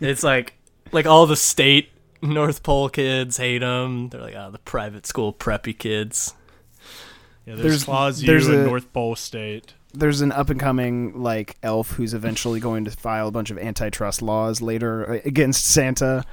[0.00, 0.54] It's like
[0.92, 1.90] like all the state
[2.22, 4.08] North Pole kids hate him.
[4.08, 6.34] They're like, oh, the private school preppy kids.
[7.46, 9.74] Yeah, there's, There's- Claus there's U in a- North Pole State.
[9.94, 13.58] There's an up and coming like elf who's eventually going to file a bunch of
[13.58, 16.24] antitrust laws later uh, against Santa.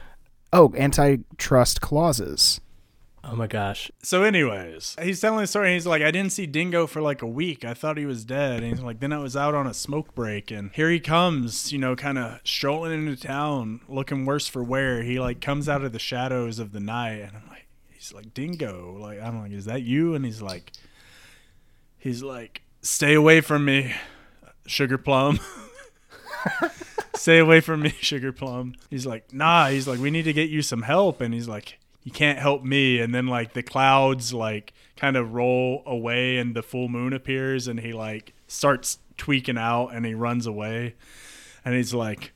[0.51, 2.59] Oh, antitrust clauses.
[3.29, 3.91] Oh my gosh.
[4.01, 5.67] So, anyways, he's telling the story.
[5.67, 7.65] And he's like, I didn't see Dingo for like a week.
[7.65, 8.63] I thought he was dead.
[8.63, 11.73] And he's like, then I was out on a smoke break, and here he comes,
[11.73, 15.03] you know, kind of strolling into town, looking worse for wear.
[15.03, 18.33] He like comes out of the shadows of the night, and I'm like, he's like
[18.33, 18.97] Dingo.
[18.97, 20.15] Like I'm like, is that you?
[20.15, 20.71] And he's like,
[21.97, 23.93] he's like, stay away from me,
[24.65, 25.39] sugar plum.
[27.15, 28.75] stay away from me, Sugar Plum.
[28.89, 29.67] He's like, nah.
[29.67, 31.19] He's like, we need to get you some help.
[31.19, 33.01] And he's like, you can't help me.
[33.01, 37.67] And then like the clouds like kind of roll away and the full moon appears
[37.67, 40.95] and he like starts tweaking out and he runs away.
[41.65, 42.31] And he's like,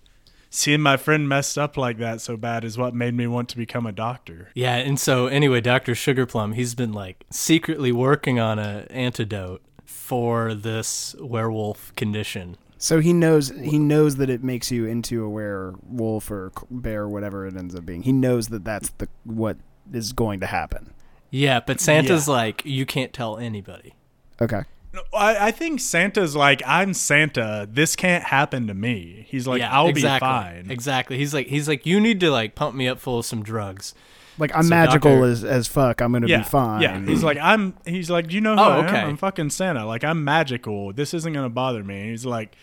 [0.49, 3.55] seeing my friend messed up like that so bad is what made me want to
[3.55, 4.49] become a doctor.
[4.55, 5.95] Yeah, and so anyway, Dr.
[5.95, 12.57] Sugarplum, he's been like secretly working on a antidote for this werewolf condition.
[12.83, 17.07] So he knows he knows that it makes you into a werewolf or c- bear,
[17.07, 18.01] whatever it ends up being.
[18.01, 19.57] He knows that that's the what
[19.93, 20.91] is going to happen.
[21.29, 22.33] Yeah, but Santa's Yeah.
[22.33, 23.93] like, you can't tell anybody.
[24.41, 24.63] Okay.
[24.93, 27.67] No, I, I think Santa's like, I'm Santa.
[27.71, 29.27] This can't happen to me.
[29.29, 30.71] He's like, yeah, I'll exactly, be fine.
[30.71, 31.17] Exactly.
[31.19, 33.93] He's like, he's like, you need to like pump me up full of some drugs.
[34.37, 36.01] Like I'm So magical Doctor- as as fuck.
[36.01, 36.81] I'm gonna yeah, be fine.
[36.81, 37.75] Yeah, he's like, I'm.
[37.85, 38.85] He's like, you know who Oh, I am?
[38.85, 38.99] okay.
[39.01, 39.85] I'm fucking Santa.
[39.85, 40.93] Like, I'm magical.
[40.93, 42.09] This isn't gonna bother me.
[42.09, 42.55] He's like,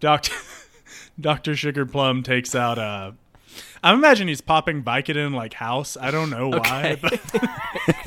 [0.00, 0.34] Doctor
[1.20, 3.14] Doctor Sugar Plum takes out a.
[3.84, 5.96] I imagine he's popping Vicodin like house.
[6.00, 7.18] I don't know why, Okay.
[7.34, 7.48] but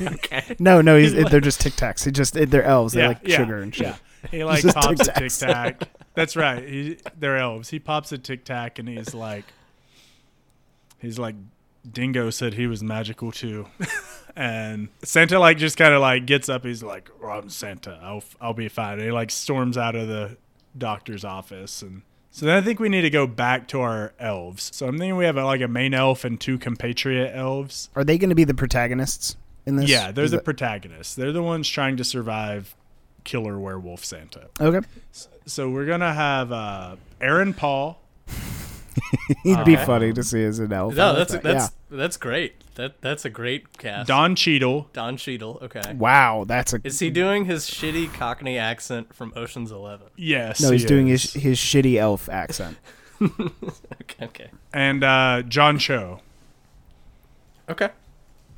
[0.14, 0.56] okay.
[0.58, 2.04] no, no, he's they're just Tic Tacs.
[2.04, 2.94] He just they're elves.
[2.94, 3.86] They yeah, like yeah, sugar and shit.
[3.88, 3.96] Yeah.
[4.30, 5.38] He like just pops a Tic tic Tacs.
[5.38, 5.82] tac.
[6.14, 6.66] That's right.
[6.66, 7.68] He, they're elves.
[7.68, 9.44] He pops a tic tac and he's like,
[10.98, 11.34] he's like,
[11.90, 13.66] Dingo said he was magical too.
[14.36, 16.64] and Santa like just kind of like gets up.
[16.64, 17.98] He's like, oh, I'm Santa.
[18.02, 18.94] I'll I'll be fine.
[18.94, 20.36] And he like storms out of the
[20.76, 22.02] doctor's office and.
[22.32, 24.70] So then I think we need to go back to our elves.
[24.74, 27.88] So I'm thinking we have a, like a main elf and two compatriot elves.
[27.96, 29.88] Are they going to be the protagonists in this?
[29.88, 31.14] Yeah, they're Is the that- protagonists.
[31.14, 32.74] They're the ones trying to survive
[33.24, 34.48] killer werewolf Santa.
[34.60, 34.80] okay.
[35.46, 37.98] So we're gonna have uh, Aaron Paul.
[39.42, 39.84] He'd be Okay.
[39.84, 40.94] funny to see as an elf.
[40.94, 41.42] I No, like that's that.
[41.42, 42.54] that's that's great.
[42.76, 44.08] That that's a great cast.
[44.08, 44.88] Don Cheadle.
[44.92, 45.58] Don Cheadle.
[45.62, 45.94] Okay.
[45.94, 50.08] Wow, that's a Is he doing his shitty Cockney accent from Ocean's Eleven?
[50.16, 50.60] Yes.
[50.60, 50.70] no.
[50.70, 51.32] He's he doing is.
[51.32, 52.76] his his shitty elf accent.
[53.20, 54.24] Okay.
[54.26, 54.50] Okay.
[54.72, 56.20] and uh, John Cho.
[57.68, 57.88] Okay.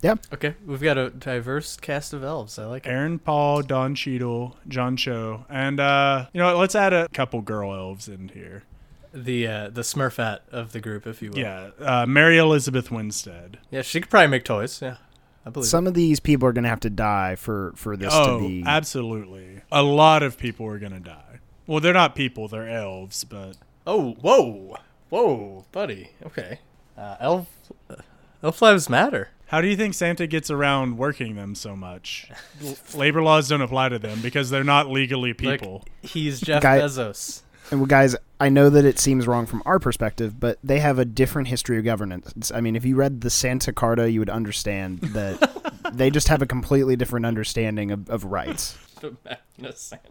[0.03, 0.15] Yeah.
[0.33, 0.55] Okay.
[0.67, 2.59] We've got a diverse cast of elves.
[2.59, 2.91] I like it.
[2.91, 6.57] Aaron Paul, Don Cheadle, John Cho, and uh, you know what?
[6.61, 8.63] Let's add a couple girl elves in here.
[9.13, 11.39] The uh, the Smurfette of the group, if you will.
[11.39, 13.59] Yeah, uh, Mary Elizabeth Winstead.
[13.71, 13.83] Yeah.
[13.83, 14.81] She could probably make toys.
[14.83, 14.97] Yeah.
[15.47, 15.69] I believe.
[15.69, 18.47] Some of these people are going to have to die for for this oh, to
[18.49, 18.65] be.
[18.67, 19.63] absolutely.
[19.73, 21.41] A lot of people are gonna die.
[21.67, 23.25] Well, they're not people; they're elves.
[23.25, 24.77] But Oh, whoa,
[25.09, 26.11] whoa, buddy.
[26.27, 26.61] Okay.
[26.97, 27.49] Uh, elf,
[27.89, 27.95] uh,
[28.43, 29.29] elf lives matter.
[29.47, 32.29] how do you think Santa gets around working them so much?
[32.95, 35.85] Labor laws don't apply to them because they're not legally Like, people.
[36.03, 37.43] he's Jeff Guy- Bezos.
[37.71, 40.99] And well, guys, I know that it seems wrong from our perspective, but they have
[40.99, 42.51] a different history of governance.
[42.55, 46.41] I mean, if you read the Santa Carta, you would understand that they just have
[46.41, 48.79] a completely different understanding of, of rights.
[48.99, 50.03] The Magna Santa.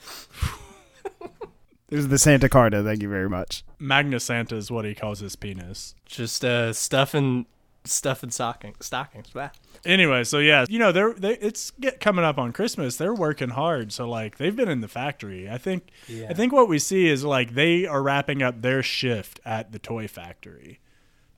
[1.88, 2.84] There's the Santa Carta.
[2.84, 3.64] Thank you very much.
[3.80, 5.96] Magna Santa is what he calls his penis.
[6.06, 7.46] Just uh, stuffing,
[7.84, 9.30] stuffing stocking, stockings.
[9.34, 9.48] Bah.
[9.84, 12.96] Anyway, so yeah, you know they're they, it's get, coming up on Christmas.
[12.96, 15.48] They're working hard, so like they've been in the factory.
[15.48, 16.26] I think Yeah.
[16.28, 19.78] I think what we see is like they are wrapping up their shift at the
[19.78, 20.80] toy factory,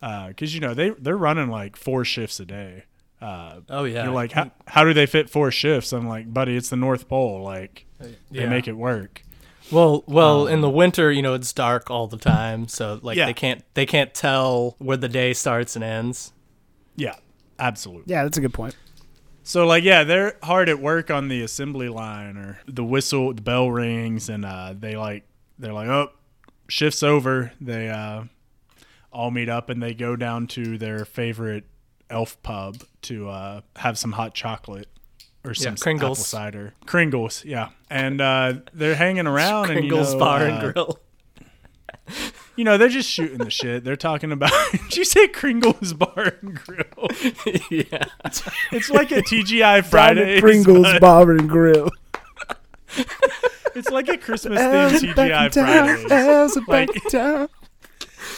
[0.03, 2.85] uh, because you know they they're running like four shifts a day.
[3.21, 4.03] Uh, Oh yeah.
[4.05, 5.93] You're like, how, how do they fit four shifts?
[5.93, 7.43] I'm like, buddy, it's the North Pole.
[7.45, 8.49] Like uh, they Yeah.
[8.49, 9.23] make it work.
[9.71, 13.17] Well, well, in um, the winter, you know, it's dark all the time, so like
[13.17, 13.27] Yeah.
[13.27, 16.33] they can't they can't tell where the day starts and ends.
[16.97, 17.15] Yeah,
[17.59, 18.13] absolutely.
[18.13, 18.77] Yeah, that's a good point.
[19.45, 23.43] So like yeah, they're hard at work on the assembly line or the whistle, the
[23.43, 25.25] bell rings, and uh, they like
[25.59, 26.11] they're like oh,
[26.69, 27.53] shift's over.
[27.61, 28.25] They uh,
[29.13, 31.65] all meet up and they go down to their favorite
[32.09, 34.89] elf pub to uh, have some hot chocolate
[35.45, 35.97] or some s- Kringles.
[36.03, 36.75] apple cider.
[36.87, 40.99] Kringles, yeah, and uh, they're hanging around and you Kringles know, Bar uh, and Grill.
[42.57, 43.83] You know, they're just shooting the shit.
[43.85, 44.53] They're talking about.
[44.73, 47.09] Did you say Kringles Bar and Grill?
[47.71, 48.05] yeah.
[48.73, 50.41] It's like a TGI Down Fridays.
[50.41, 51.91] Pringles but- Bar and Grill.
[53.75, 57.49] It's like a Christmas themed TGI are Like- in.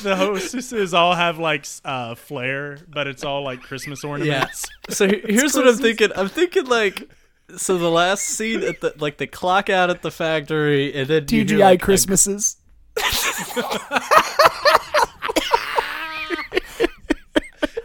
[0.02, 4.10] The hostesses all have like uh, flair, but it's all like Christmas Yeah.
[4.10, 4.64] ornaments.
[4.90, 6.10] So he- here's what I'm thinking.
[6.14, 7.08] I'm thinking like,
[7.56, 11.26] so the last scene at the like the clock out at the factory, and then
[11.26, 12.56] TGI like, Christmases.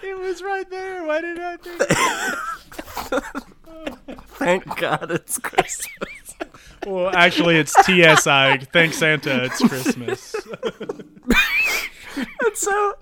[0.02, 1.06] It was right there.
[1.06, 1.82] Why did I think?
[4.38, 6.36] Thank God it's Christmas.
[6.86, 8.60] Well, actually, it's TSI.
[8.72, 9.45] Thanks, Santa.
[9.45, 10.36] It's Christmas.
[12.15, 12.93] And so,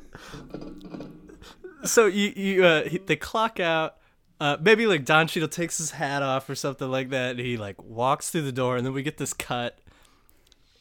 [1.85, 3.95] so you you uh, he- they clock out.
[4.39, 7.57] Uh, maybe like Don Cheadle takes his hat off or something like that, and he
[7.57, 9.79] like walks through the door, and then we get this cut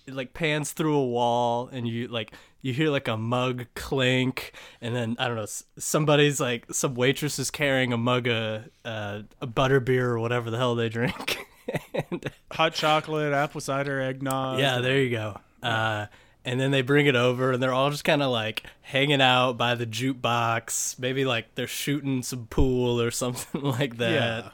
[0.06, 4.52] it like pans through a wall and you like you hear like a mug clink
[4.80, 5.46] and then I don't know
[5.78, 10.50] somebody's like some waitress is carrying a mug of uh, a butter beer or whatever
[10.50, 11.38] the hell they drink.
[11.94, 14.58] and, Hot chocolate, apple cider, eggnog.
[14.58, 15.38] yeah, there you go.
[15.62, 16.06] Uh,
[16.44, 19.54] and then they bring it over, and they're all just kind of like hanging out
[19.54, 20.96] by the jukebox.
[20.98, 24.52] Maybe like they're shooting some pool or something like that.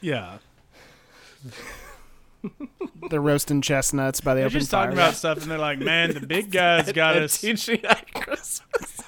[0.00, 0.38] yeah.
[1.44, 1.50] Yeah.
[3.10, 4.84] They're roasting chestnuts by the They're open just fire.
[4.86, 9.02] talking about stuff, and they're like, "Man, the big guys got At us." TGI Christmas.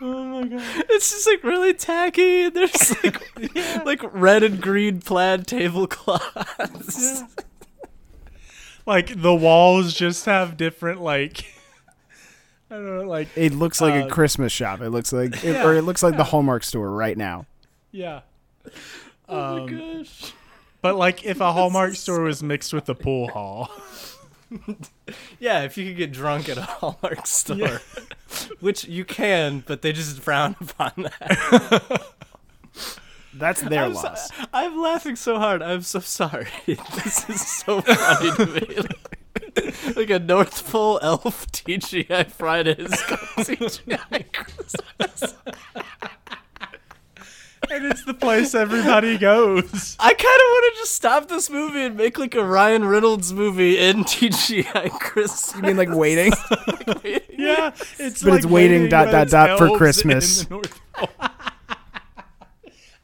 [0.00, 0.62] Oh my god.
[0.90, 3.22] It's just like really tacky, and there's like
[3.84, 7.22] like red and green plaid tablecloths.
[8.84, 11.52] Like the walls just have different like.
[12.70, 14.80] I don't know, like It looks like Uh, a Christmas shop.
[14.80, 17.46] It looks like, it, yeah, or it looks like the Hallmark store right now.
[17.92, 18.20] yeah.
[19.28, 20.32] Oh Um, my gosh.
[20.82, 23.70] But like if a Hallmark store was mixed with a pool hall.
[25.40, 27.80] Yeah, if you could get drunk at a Hallmark store,
[28.60, 32.06] which you can, but they just frown upon that.
[33.34, 34.30] That's their I'm, so- loss.
[34.52, 35.62] I'm laughing so hard.
[35.62, 36.46] I'm so sorry.
[36.66, 38.88] This is so funny to me.
[39.96, 45.34] like a North Pole elf TGI Fridays called TGI Christmas.
[47.70, 49.96] and it's the place everybody goes.
[49.98, 53.32] I kind of want to just stop this movie and make like a Ryan Reynolds
[53.32, 55.54] movie in TGI Christmas.
[55.56, 56.32] You mean like waiting?
[57.30, 60.42] Yeah, it's But like it's waiting dot, dot, dot for Christmas.
[60.42, 61.08] in the North Pole.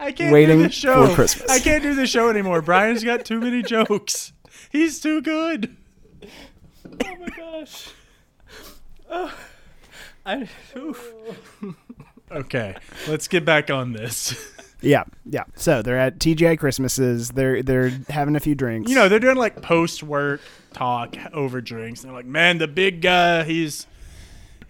[0.00, 1.06] I can't Waiting do the show.
[1.06, 1.48] for Christmas.
[1.48, 2.60] I can't do the show anymore.
[2.60, 4.32] Brian's got too many jokes.
[4.72, 5.76] He's too good.
[6.24, 7.88] Oh my gosh.
[9.10, 9.34] Oh,
[10.26, 11.12] I, oof.
[12.30, 12.74] Okay,
[13.08, 14.34] let's get back on this.
[14.80, 15.44] yeah, yeah.
[15.54, 17.28] So they're at TGI Christmases.
[17.28, 18.88] They're they're having a few drinks.
[18.88, 20.40] You know, they're doing like post work
[20.72, 22.00] talk over drinks.
[22.00, 23.86] And they're like, man, the big guy, he's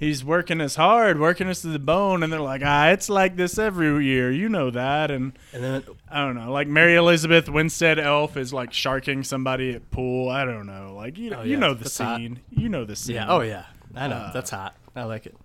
[0.02, 2.22] he's working us hard, working us to the bone.
[2.22, 4.32] And they're like, ah, it's like this every year.
[4.32, 5.10] You know that.
[5.10, 9.74] And And then I don't know, like Mary Elizabeth Winstead Elf is like sharking somebody
[9.74, 10.28] at pool.
[10.28, 10.94] I don't know.
[10.96, 12.16] Like you, Oh, you yeah, know the that's hot.
[12.18, 12.40] scene.
[12.50, 13.14] You know the scene.
[13.16, 13.26] Yeah.
[13.28, 13.66] Oh yeah.
[13.94, 14.30] I know.
[14.34, 14.74] That's hot.
[14.96, 15.36] I like it.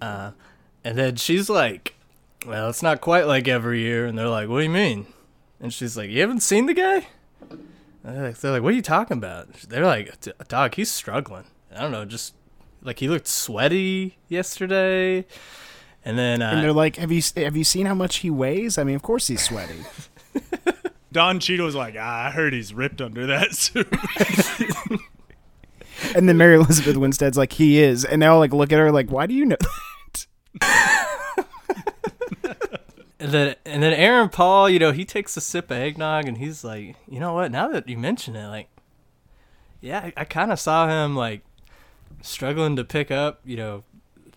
[0.00, 0.32] Uh,
[0.82, 1.94] and then she's like,
[2.46, 5.06] "Well, it's not quite like every year." And they're like, "What do you mean?"
[5.60, 7.06] And she's like, "You haven't seen the guy?"
[8.02, 10.14] They're like, they're like, "What are you talking about?" They're like,
[10.48, 11.44] "Dog, he's struggling.
[11.74, 12.32] I don't know, just
[12.82, 15.24] like he looked sweaty yesterday."
[16.04, 18.78] And then and they're uh, like, "Have you have you seen how much he weighs?
[18.78, 19.84] I mean, of course he's sweaty."
[21.12, 23.88] Don Cheadle's like, ah, I heard he's ripped under that suit.
[26.14, 28.92] and then Mary Elizabeth Winstead's like, "He is," and they all like look at her
[28.92, 29.56] like, "Why do you know?"
[30.60, 31.00] that?"
[33.20, 36.38] And then and then Aaron Paul, you know, he takes a sip of eggnog and
[36.38, 37.52] he's like, you know what?
[37.52, 38.70] Now that you mention it, like,
[39.82, 41.42] yeah, I, I kind of saw him like
[42.22, 43.84] struggling to pick up, you know,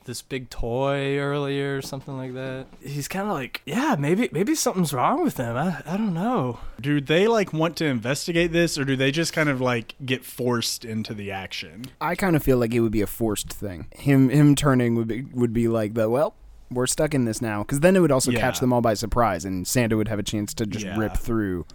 [0.05, 2.65] this big toy earlier or something like that.
[2.81, 5.55] He's kind of like, yeah, maybe maybe something's wrong with him.
[5.55, 6.59] I I don't know.
[6.81, 10.25] do they like want to investigate this, or do they just kind of like get
[10.25, 11.85] forced into the action?
[12.01, 13.87] I kind of feel like it would be a forced thing.
[13.95, 16.35] Him him turning would be would be like the well,
[16.69, 18.41] we're stuck in this now because then it would also Yeah.
[18.41, 20.97] catch them all by surprise, and Santa would have a chance to just Yeah.
[20.99, 21.65] rip through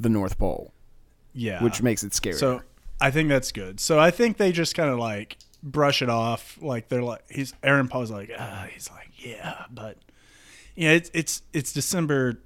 [0.00, 0.72] the North Pole,
[1.34, 1.62] Yeah.
[1.62, 2.36] which makes it scary.
[2.36, 2.62] So
[2.98, 3.78] I think that's good.
[3.78, 6.58] So I think they just kind of like brush it off.
[6.60, 9.98] Like they're like he's Aaron Paul's like uh, he's like yeah, but
[10.76, 12.38] yeah, it's it's it's December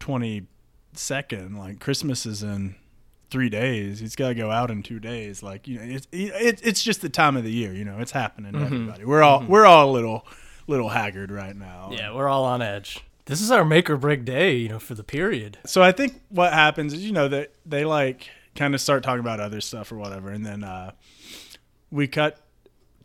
[0.00, 0.46] twenty
[0.94, 1.56] second.
[1.56, 2.74] Like Christmas is in
[3.30, 4.00] three days.
[4.00, 5.42] He's got to go out in two days.
[5.42, 7.72] Like you know, it's it, it's just the time of the year.
[7.72, 9.04] You know, it's happening to everybody.
[9.04, 10.26] We're all we're all a little
[10.66, 11.90] little haggard right now.
[11.92, 13.04] Yeah, we're all on edge.
[13.26, 15.58] This is our make or break day, you know, for the period.
[15.66, 19.20] So I think what happens is, you know, that they like kind of start talking
[19.20, 20.92] about other stuff or whatever, and then uh,
[21.90, 22.38] we cut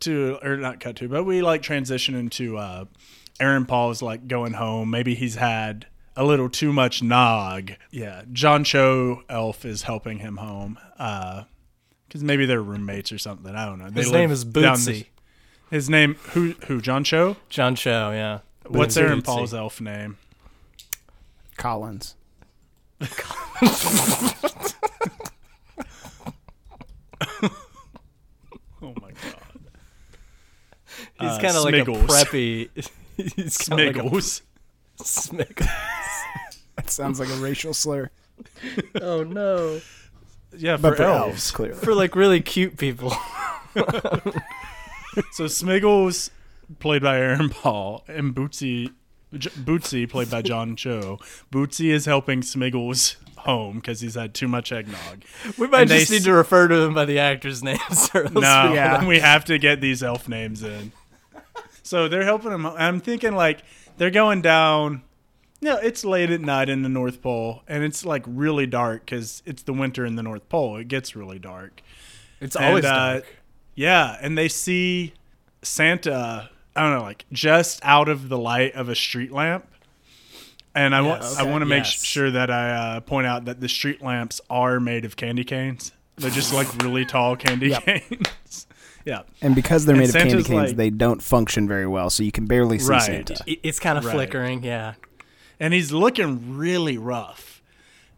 [0.00, 2.84] to, or not cut to, but we like transition into uh,
[3.40, 4.90] Aaron Paul's like going home.
[4.90, 7.72] Maybe he's had a little too much nog.
[7.90, 10.78] Yeah, John Cho Elf is helping him home.
[10.96, 13.54] Because maybe they're roommates or something.
[13.54, 13.90] I don't know.
[13.90, 15.06] They His name is down Bootsy.
[15.70, 17.36] His name who who John Cho?
[17.48, 18.40] John Cho, yeah.
[18.66, 19.02] What's Bootsy.
[19.02, 20.18] Aaron Paul's elf name?
[21.56, 22.14] Collins.
[23.00, 23.08] Oh
[29.00, 29.40] my god.
[31.20, 32.06] He's Uh, kind of like a Smiggles.
[32.06, 32.68] preppy.
[33.36, 34.42] He's kinda like a- Smiggles.
[35.00, 35.68] Smiggles.
[36.76, 38.10] That sounds like a racial slur,
[39.00, 39.80] oh no.
[40.56, 41.26] Yeah, but for, for elves.
[41.28, 41.78] elves, clearly.
[41.78, 43.10] For like really cute people.
[45.32, 46.30] So Smiggles,
[46.80, 48.92] played by Aaron Paul, and Bootsy,
[49.32, 51.18] J- Bootsy, played by John Cho.
[51.52, 55.22] Bootsy is helping Smiggles home because he's had too much eggnog.
[55.56, 58.10] We might And just need s- to refer to them by the actors' names.
[58.14, 59.04] Or No, we- Yeah.
[59.06, 60.90] we have to get these elf names in.
[61.84, 62.66] So they're helping him.
[62.66, 63.60] I'm thinking like
[63.98, 65.02] they're going down.
[65.60, 69.42] No, it's late at night in the North Pole, and it's like really dark because
[69.46, 70.76] it's the winter in the North Pole.
[70.78, 71.80] It gets really dark.
[72.40, 73.26] it's always And, uh, dark.
[73.76, 75.14] Yeah, and they see
[75.62, 76.50] Santa.
[76.76, 79.66] I don't know, like just out of the light of a street lamp.
[80.74, 81.36] And I want Yes.
[81.38, 82.02] I want to make Yes.
[82.04, 85.92] sure that I uh, point out that the street lamps are made of candy canes.
[86.16, 88.66] They're just like really tall candy canes.
[89.04, 89.22] yeah.
[89.42, 92.22] And because they're And made of candy canes, like- they don't function very well, so
[92.22, 93.02] you can barely see Right.
[93.02, 93.36] Santa.
[93.46, 94.12] It's kind of Right.
[94.14, 94.62] flickering.
[94.64, 94.94] Yeah.
[95.60, 97.62] and he's looking really rough.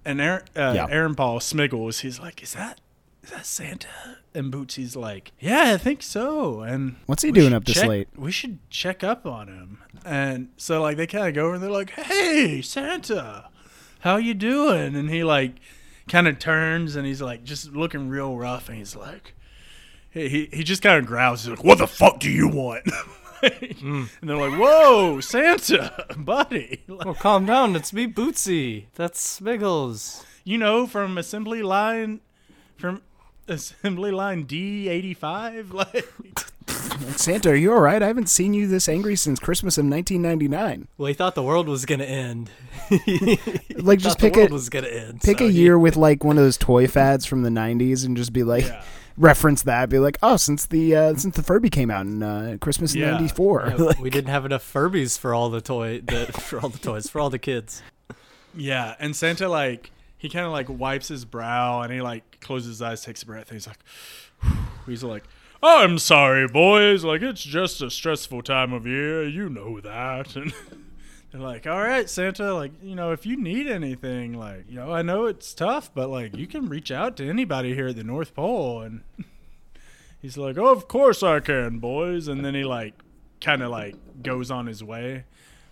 [0.07, 0.87] And Aaron, uh, Yeah.
[0.89, 2.80] Aaron Paul Smiggles, he's like, "Is that
[3.22, 7.64] is that Santa?" And Bootsy's like, "Yeah, I think so." And What's he doing up
[7.66, 8.09] this check- late?
[8.16, 9.78] We should check up on him.
[10.05, 13.49] And so like they kind of go over and they're like, "Hey, Santa,
[14.01, 15.57] how you doing?" And he like
[16.09, 19.34] kind of turns and he's like just looking real rough and he's like,
[20.17, 21.43] he he, he just kind of growls.
[21.45, 22.87] He's like, "What the fuck do you want?"
[23.43, 24.09] Like, mm.
[24.21, 27.77] And they're like, "Whoa, Santa, buddy!" Like, Well, calm down.
[27.77, 28.87] It's me, Bootsy.
[28.95, 30.25] That's Smiggles.
[30.45, 32.21] you know, from assembly line,
[32.77, 33.03] from
[33.47, 35.71] assembly line D eighty five.
[35.73, 38.03] Like, Like, Santa, are you all right?
[38.03, 40.89] I haven't seen you this angry since Christmas of 1999.
[40.99, 42.51] Well, he thought the world was gonna end.
[42.91, 45.21] Like, just thought the pick world a was gonna end.
[45.21, 48.05] pick so a he- year with like one of those toy fads from the 90s,
[48.05, 48.83] and just be like, Yeah.
[49.17, 49.89] Reference that.
[49.89, 53.11] Be like, oh, since the uh, since the Furby came out in uh, Christmas Yeah.
[53.12, 53.75] '94.
[53.79, 57.09] Yeah, we didn't have enough Furbies for all the toy, the, for all the toys,
[57.09, 57.83] for all the kids.
[58.55, 62.69] yeah, and Santa like he kind of like wipes his brow and he like closes
[62.69, 63.79] his eyes, takes a breath, and he's like,
[64.87, 65.25] he's like,
[65.62, 67.05] "I'm sorry, boys.
[67.05, 69.27] Like it's just a stressful time of year.
[69.27, 70.53] You know that." And
[71.37, 72.55] they're like, "All right, Santa.
[72.55, 76.09] Like you know, if you need anything, like you know, I know it's tough, but
[76.09, 79.03] like you can reach out to anybody here at the North Pole." And
[80.22, 82.95] he's like, "Oh, of course I can, boys." And then he like
[83.41, 85.24] kind of like goes on his way.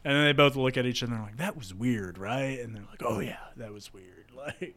[0.07, 2.61] And then they both look at each other and they're like, that was weird, right?
[2.61, 4.11] And they're like, oh, yeah, that was weird.
[4.37, 4.75] Like,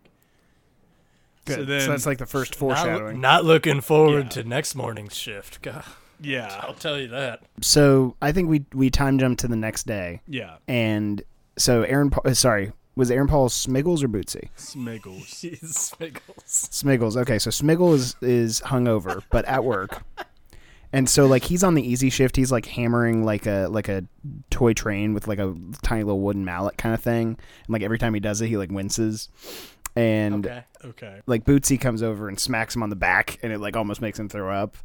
[1.43, 1.67] Good.
[1.67, 3.19] So So, that's like the first Not, foreshadowing.
[3.19, 4.43] not looking forward Yeah.
[4.43, 5.61] to next morning's shift.
[5.61, 5.83] God,
[6.22, 7.41] yeah, I'll tell you that.
[7.61, 11.22] so I think we we time jump to the next day, yeah, and
[11.57, 14.49] so Aaron, Pa- uh, sorry, was Aaron Paul Smiggles or Bootsy?
[14.57, 15.26] Smiggles.
[15.59, 16.43] Jeez, Smiggles.
[16.45, 17.18] Smiggles.
[17.18, 20.03] Okay, so Smiggle is is hungover, but at work.
[20.93, 22.38] And so like he's on the easy shift.
[22.38, 24.05] He's like hammering like a like a
[24.49, 25.53] toy train with like a
[25.84, 27.28] tiny little wooden mallet kind of thing.
[27.28, 29.28] And like every time he does it, he like winces.
[29.97, 30.63] And Okay.
[30.86, 31.22] Okay.
[31.26, 34.18] like Bootsy comes over and smacks him on the back, and it like almost makes
[34.18, 34.78] him throw up.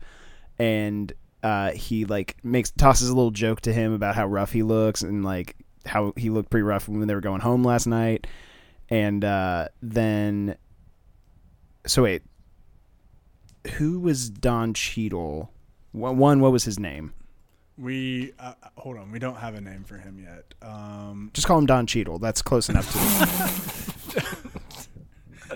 [0.59, 1.12] And
[1.43, 5.03] uh, he like makes tosses a little joke to him about how rough he looks
[5.03, 8.26] and like how he looked pretty rough when they were going home last night.
[8.88, 10.57] And uh, then,
[11.86, 12.22] so wait,
[13.74, 15.51] who was Don Cheadle?
[15.93, 17.12] One, one, what was his name?
[17.78, 20.55] We, uh, hold on, we don't have a name for him yet.
[20.62, 22.18] Um, Just call him Don Cheadle.
[22.18, 22.99] That's close enough to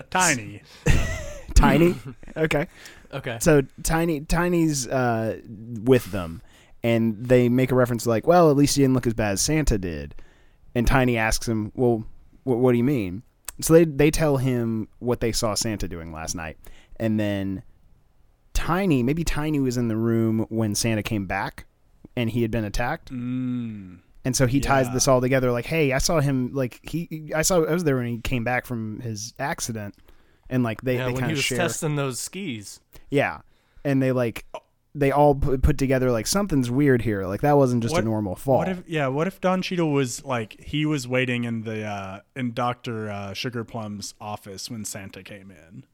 [0.09, 0.61] Tiny.
[1.55, 1.95] Tiny.
[2.35, 2.67] Okay.
[3.13, 3.37] Okay.
[3.41, 5.39] So Tiny Tiny's uh,
[5.83, 6.41] with them,
[6.83, 9.41] and they make a reference like, "Well, at least he didn't look as bad as
[9.41, 10.15] Santa did."
[10.75, 12.05] And Tiny asks him, "Well,
[12.43, 13.23] wh- what do you mean?"
[13.61, 16.57] So they they tell him what they saw Santa doing last night,
[16.99, 17.63] and then
[18.53, 21.65] Tiny, maybe Tiny was in the room when Santa came back,
[22.15, 24.93] and he had been attacked, Mm, and so he ties Yeah.
[24.93, 25.51] this all together.
[25.51, 26.51] Like, hey, I saw him.
[26.53, 29.95] Like he, I saw I was there when he came back from his accident,
[30.49, 31.57] and like they, yeah, they when kind he of was share.
[31.57, 32.79] testing those skis.
[33.09, 33.39] Yeah,
[33.83, 34.45] and they like
[34.95, 37.25] they all put, put together like something's weird here.
[37.27, 38.57] Like that wasn't just What- a normal fall.
[38.59, 42.21] What if, yeah, what if Don Cheadle was like, he was waiting in the, uh,
[42.35, 43.07] in Dr.
[43.11, 45.85] Uh, Sugar Plum's office when Santa came in.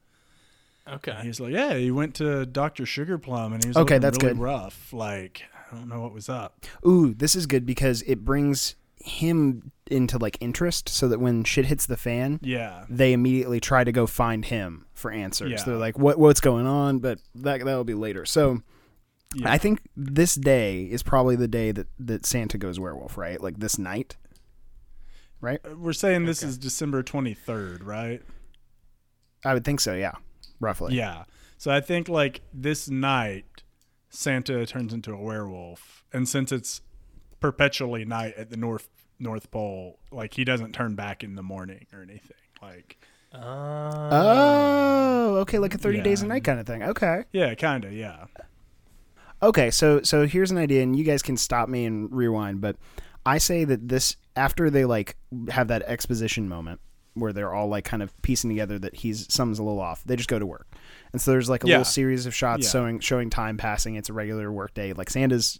[0.87, 1.17] Okay.
[1.21, 2.85] He was like, yeah, he went to Dr.
[2.85, 4.41] Sugar Plum and he was Okay, that's really good.
[4.41, 4.93] rough.
[4.93, 6.65] Like, I don't know what was up.
[6.87, 11.65] Ooh, this is good because it brings him into like interest, so that when shit
[11.65, 12.85] hits the fan, Yeah.
[12.89, 15.51] they immediately try to go find him for answers.
[15.51, 15.63] Yeah.
[15.65, 18.25] They're like, "What what's going on?" But that that'll be later.
[18.25, 18.61] So.
[19.35, 19.51] Yeah.
[19.51, 23.41] I think this day is probably the day that, that Santa goes werewolf, right?
[23.41, 24.15] Like this night,
[25.41, 25.59] right?
[25.65, 28.21] Uh, we're saying this is December 23rd, right?
[29.43, 30.13] I would think so, yeah,
[30.59, 30.93] roughly.
[30.93, 31.23] Yeah.
[31.57, 33.63] So I think like this night,
[34.11, 36.81] Santa turns into a werewolf, and since it's
[37.39, 38.87] perpetually night at the North
[39.23, 42.37] North Pole, like he doesn't turn back in the morning or anything.
[42.61, 42.97] Like,
[43.33, 46.83] Uh, Oh, okay, like a thirty days a night kind of thing.
[46.83, 47.23] Okay.
[47.31, 48.25] yeah, kind of, yeah.
[49.41, 52.61] Okay, so so here's an idea, and you guys can stop me and rewind.
[52.61, 52.77] But
[53.25, 55.15] I say that this after they like
[55.49, 56.79] have that exposition moment
[57.15, 60.03] where they're all like kind of piecing together that he's something's a little off.
[60.05, 60.67] They just go to work,
[61.11, 61.73] and so there's like a Yeah.
[61.79, 62.69] little series of shots Yeah.
[62.71, 63.95] showing showing time passing.
[63.95, 64.93] It's a regular work day.
[64.93, 65.59] Like Santa's,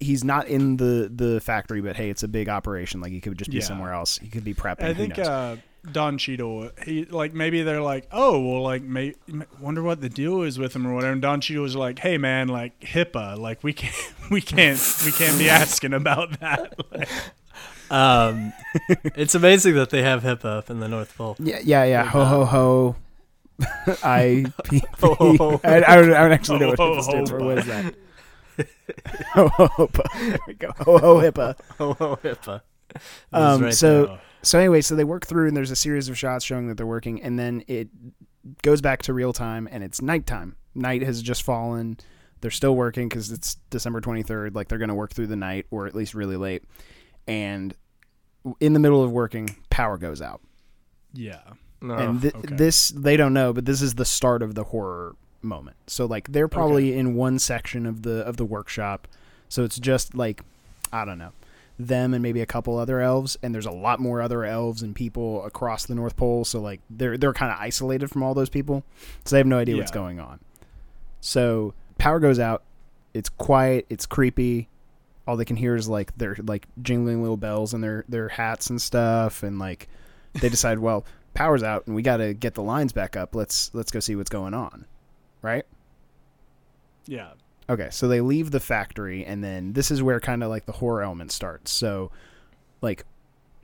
[0.00, 3.00] he's not in the the factory, but hey, it's a big operation.
[3.00, 3.62] Like he could just be Yeah.
[3.64, 4.18] somewhere else.
[4.18, 4.84] He could be prepping.
[4.84, 5.56] I think uh,
[5.92, 9.14] Don Cheadle, he like maybe they're like, oh well, like may
[9.60, 11.12] wonder what the deal is with him or whatever.
[11.12, 13.94] And Don Cheadle was like, hey man, like HIPAA, like we can't,
[14.30, 16.74] we can't, we can't be asking about that.
[16.92, 17.08] Like,
[17.92, 18.52] Um,
[19.16, 21.34] it's amazing that they have HIPAA up in the North Pole.
[21.40, 22.04] Yeah, yeah, yeah.
[22.04, 22.96] Ho ho ho.
[24.04, 25.36] I P Ho, ho, P.
[25.38, 25.60] ho.
[25.64, 27.40] I I don't, I don't actually know what Ho, HIPAA stands for.
[27.40, 27.94] What is that?
[29.32, 29.88] Ho ho ho.
[30.14, 30.70] There we go.
[30.80, 31.56] Ho ho HIPAA.
[31.78, 32.60] Oh, HIPAA.
[33.32, 34.20] Um, right so there.
[34.42, 36.86] so anyway, so they work through, and there's a series of shots showing that they're
[36.86, 37.88] working, and then it
[38.62, 40.56] goes back to real time, and it's nighttime.
[40.74, 41.98] Night has just fallen.
[42.40, 44.54] They're still working because it's December 23rd.
[44.54, 46.64] Like they're going to work through the night, or at least really late.
[47.28, 47.74] And
[48.60, 50.40] in the middle of working, power goes out.
[51.12, 51.40] yeah,
[51.82, 51.94] No.
[51.94, 52.54] and th- okay.
[52.56, 55.76] this they don't know, but this is the start of the horror moment.
[55.86, 59.08] So like they're probably in one section of the of the workshop,
[59.48, 60.42] so it's just like
[60.92, 61.32] I don't know
[61.86, 64.94] them and maybe a couple other elves, and there's a lot more other elves and
[64.94, 66.44] people across the North Pole.
[66.44, 68.84] So like they're they're kind of isolated from all those people,
[69.24, 70.40] so they have no idea what's going on.
[71.20, 72.62] So power goes out.
[73.14, 73.86] It's quiet.
[73.88, 74.68] It's creepy.
[75.26, 78.70] All they can hear is like their like jingling little bells in their their hats
[78.70, 79.88] and stuff, and like
[80.34, 83.34] they decide, well, power's out and we got to get the lines back up.
[83.34, 84.84] Let's let's go see what's going on,
[85.42, 85.64] right?
[87.06, 87.30] yeah,
[87.70, 90.72] Okay, so they leave the factory, and then this is where kind of like the
[90.72, 91.70] horror element starts.
[91.70, 92.10] So,
[92.80, 93.04] like,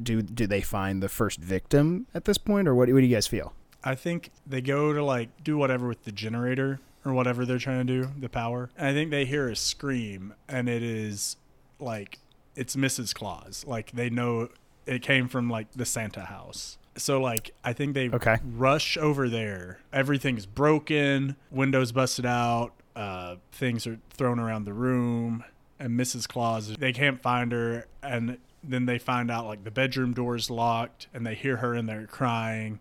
[0.01, 2.89] do do they find the first victim at this point, or what?
[2.89, 3.53] What do you guys feel?
[3.83, 7.85] I think they go to like do whatever with the generator or whatever they're trying
[7.85, 8.71] to do, the power.
[8.77, 11.37] And I think they hear a scream, and it is
[11.81, 12.21] like
[12.55, 13.13] it's Mrs.
[13.13, 13.65] Claus.
[13.67, 14.51] Like they know
[14.87, 16.79] it came from like the Santa house.
[16.97, 18.39] So like I think they Okay.
[18.45, 19.79] rush over there.
[19.93, 25.45] Everything's broken, windows busted out, uh, things are thrown around the room,
[25.79, 26.27] and Mrs.
[26.27, 31.07] Claus they can't find her, and then they find out like the bedroom door's locked,
[31.15, 32.81] and they hear her in there crying.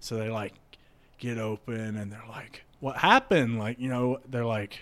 [0.00, 0.52] So they like
[1.18, 4.80] get open, and they're like, "What happened?" Like you know, they're like,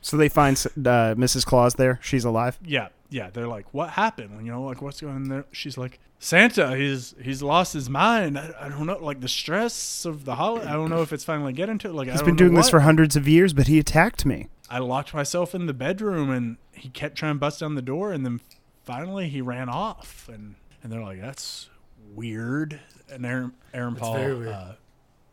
[0.00, 1.44] So they find uh, Mrs.
[1.44, 1.98] Claus there.
[2.02, 2.58] She's alive.
[2.64, 3.28] yeah, yeah.
[3.30, 5.44] They're like, "What happened?" You know, like what's going on there?
[5.52, 8.38] She's like, "Santa, he's he's lost his mind.
[8.38, 10.66] I, I don't know, like the stress of the holiday.
[10.66, 11.94] I don't know if it's finally getting to it.
[11.94, 14.26] Like I He's don't been know doing this for hundreds of years, but he attacked
[14.26, 14.48] me.
[14.70, 18.12] I locked myself in the bedroom, and he kept trying to bust down the door,
[18.12, 18.40] and then
[18.84, 21.70] finally he ran off, and and they're like, "That's
[22.14, 24.72] weird." And Aaron Aaron That's Paul very uh,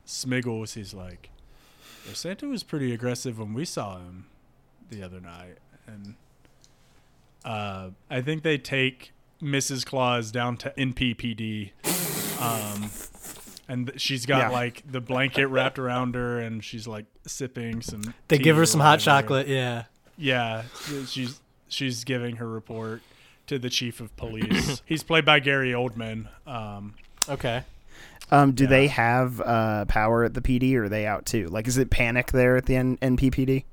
[0.08, 1.30] Smiggles, he's like,
[2.08, 4.28] "Yeah, Santa was pretty aggressive when we saw him
[4.90, 5.58] the other night,
[5.88, 6.16] and
[7.44, 9.12] uh, I think they take
[9.42, 9.86] Mrs.
[9.86, 11.72] Claus down to NPPD.
[12.42, 12.90] Um,
[13.68, 14.50] and she's got Yeah.
[14.50, 18.14] like the blanket wrapped around her, and she's like sipping some.
[18.28, 19.48] they tea give her some hot chocolate.
[19.48, 19.84] Yeah.
[20.18, 20.64] Yeah,
[21.08, 23.02] she's she's giving her report
[23.48, 24.82] to the chief of police.
[24.86, 26.28] He's played by Gary Oldman.
[26.48, 26.96] Um,
[27.30, 27.64] Okay.
[28.32, 28.70] Um, do Yeah.
[28.70, 31.48] they have uh, power at the PD, or are they out too?
[31.48, 33.66] Like, is it panic there at the N- NPPD?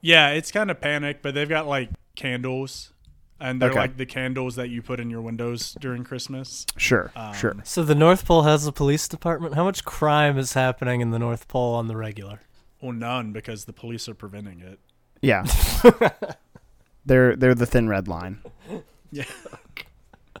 [0.00, 2.92] yeah, it's kind of panic, but they've got like candles,
[3.40, 3.78] and they're Okay.
[3.80, 6.66] like the candles that you put in your windows during Christmas.
[6.76, 7.56] Sure, Um, sure.
[7.64, 9.54] So the North Pole has a police department.
[9.54, 12.40] How much crime is happening in the North Pole on the regular?
[12.80, 14.78] Well, none because the police are preventing it.
[15.22, 15.44] Yeah,
[17.06, 18.38] they're they're the thin red line.
[19.12, 19.24] Yeah,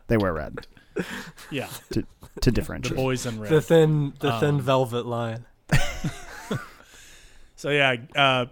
[0.08, 0.66] They wear red
[1.50, 2.04] yeah, to
[2.42, 2.96] the differentiate.
[2.96, 3.50] The boys in red.
[3.50, 5.46] The thin, the thin Um, velvet line.
[7.54, 8.46] So yeah, uh,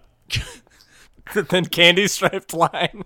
[1.35, 3.03] The thin candy striped line.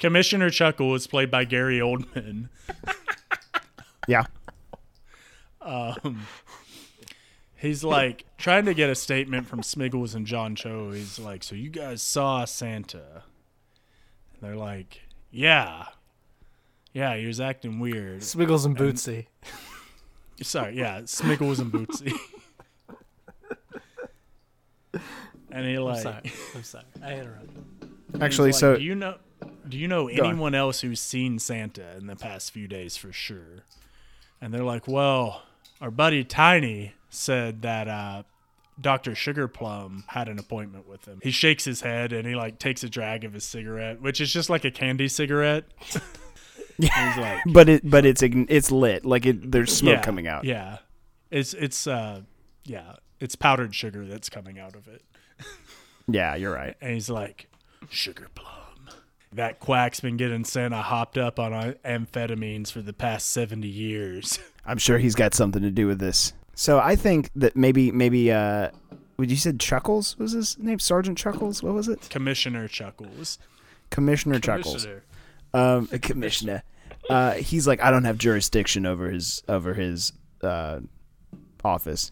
[0.00, 2.48] Commissioner Chuckle is played by Gary Oldman.
[4.08, 4.24] Yeah,
[5.60, 6.26] um,
[7.56, 10.90] he's like trying to get a statement from Smiggles and John Cho.
[10.92, 13.22] He's like, "So you guys saw Santa?"
[14.32, 15.84] And they're like, "Yeah,
[16.92, 19.26] yeah, he was acting weird." Swiggles and Bootsy.
[20.42, 22.12] Sorry, yeah, Smiggles and Bootsy.
[25.52, 26.32] and he I'm like, sorry.
[26.54, 26.84] I'm sorry.
[27.02, 27.64] I interrupted.
[28.22, 29.16] actually, like, so do you know?
[29.68, 30.30] Do you know Go on.
[30.30, 33.64] anyone else who's seen Santa in the past few days for sure?
[34.40, 35.42] And they're like, well,
[35.80, 38.22] our buddy Tiny said that uh,
[38.80, 39.14] Dr.
[39.14, 41.20] Sugarplum had an appointment with him.
[41.22, 44.32] He shakes his head and he like takes a drag of his cigarette, which is
[44.32, 45.64] just like a candy cigarette.
[46.78, 49.04] He's like, but it but it's it's lit.
[49.04, 50.44] Like it, there's smoke yeah, coming out.
[50.44, 50.78] Yeah,
[51.30, 52.22] it's it's uh,
[52.64, 55.02] yeah, it's powdered sugar that's coming out of it.
[56.08, 56.74] Yeah, you're right.
[56.80, 57.48] And he's like,
[57.88, 58.59] Sugar Plum.
[59.32, 61.52] That quack's been getting Santa hopped up on
[61.84, 64.40] amphetamines for the past 70 years.
[64.66, 66.32] I'm sure he's got something to do with this.
[66.56, 68.70] So I think that maybe maybe uh,
[69.18, 70.78] would you said Chuckles was his name?
[70.80, 71.62] Sergeant Chuckles?
[71.62, 72.10] What was it?
[72.10, 73.38] Commissioner Chuckles.
[73.90, 74.84] Commissioner Chuckles.
[74.84, 75.02] Commissioner.
[75.54, 76.62] Um, a commissioner.
[77.08, 80.12] Uh, he's like, I don't have jurisdiction over his over his
[80.42, 80.80] uh,
[81.64, 82.10] office.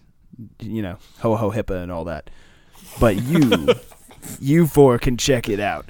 [0.60, 2.30] You know, ho ho HIPAA and all that.
[3.00, 3.68] But you,
[4.40, 5.86] you four can check it out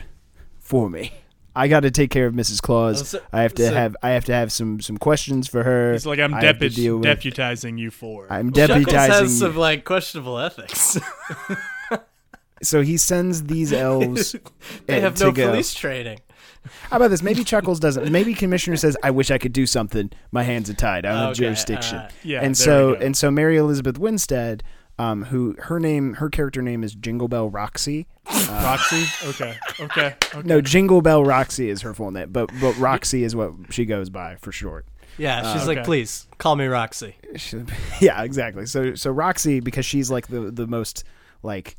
[0.69, 1.13] for me.
[1.57, 2.63] I got to take care of Mrs.
[2.63, 3.01] Claus.
[3.01, 5.65] Oh, so- I have to so- have I have to have some some questions for
[5.65, 5.93] her.
[5.93, 8.27] He's like, I'm I have depu- with- deputizing you for.
[8.31, 9.09] I'm Chuckles deputizing.
[9.09, 9.39] has you.
[9.47, 10.99] some like questionable ethics.
[12.61, 14.35] So he sends these elves.
[14.87, 15.51] they uh, have to no go.
[15.51, 16.19] police training.
[16.91, 17.23] How about this?
[17.23, 18.11] Maybe Chuckles doesn't.
[18.11, 20.11] Maybe Commissioner says, "I wish I could do something.
[20.33, 21.07] My hands are tied.
[21.07, 22.13] I don't have jurisdiction." alright.
[22.25, 24.65] yeah, and so and so Mary Elizabeth Winstead,
[24.99, 28.07] um, who her name, her character name is Jingle Bell Roxy.
[28.49, 29.05] Roxy?
[29.29, 29.57] Okay.
[29.81, 30.15] Okay.
[30.35, 30.43] Okay.
[30.45, 34.11] No, Jingle Bell Roxy is her full name, but but Roxy is what she goes
[34.11, 34.87] by for short.
[35.17, 35.85] Yeah, she's like, okay.
[35.85, 37.17] please call me Roxy.
[37.37, 37.65] She-
[38.01, 38.67] yeah, exactly.
[38.67, 41.05] So so Roxy because she's like the the most
[41.43, 41.77] like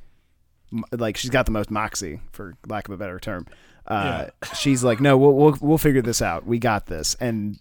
[0.91, 3.45] like she's got the most moxie for lack of a better term.
[3.87, 6.45] Uh, she's like, no, we'll, we'll we'll figure this out.
[6.45, 7.15] We got this.
[7.19, 7.59] And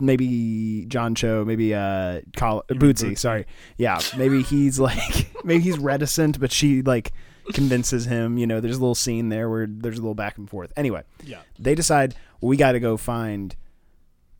[0.00, 3.46] maybe John Cho, maybe uh, Col- Bootsy, sorry,
[3.76, 7.12] yeah, maybe he's like maybe he's reticent, but she like
[7.52, 8.38] convinces him.
[8.38, 10.72] You know, there's a little scene there where there's a little back and forth.
[10.76, 11.40] Anyway, Yeah.
[11.58, 13.54] they decide we got to go find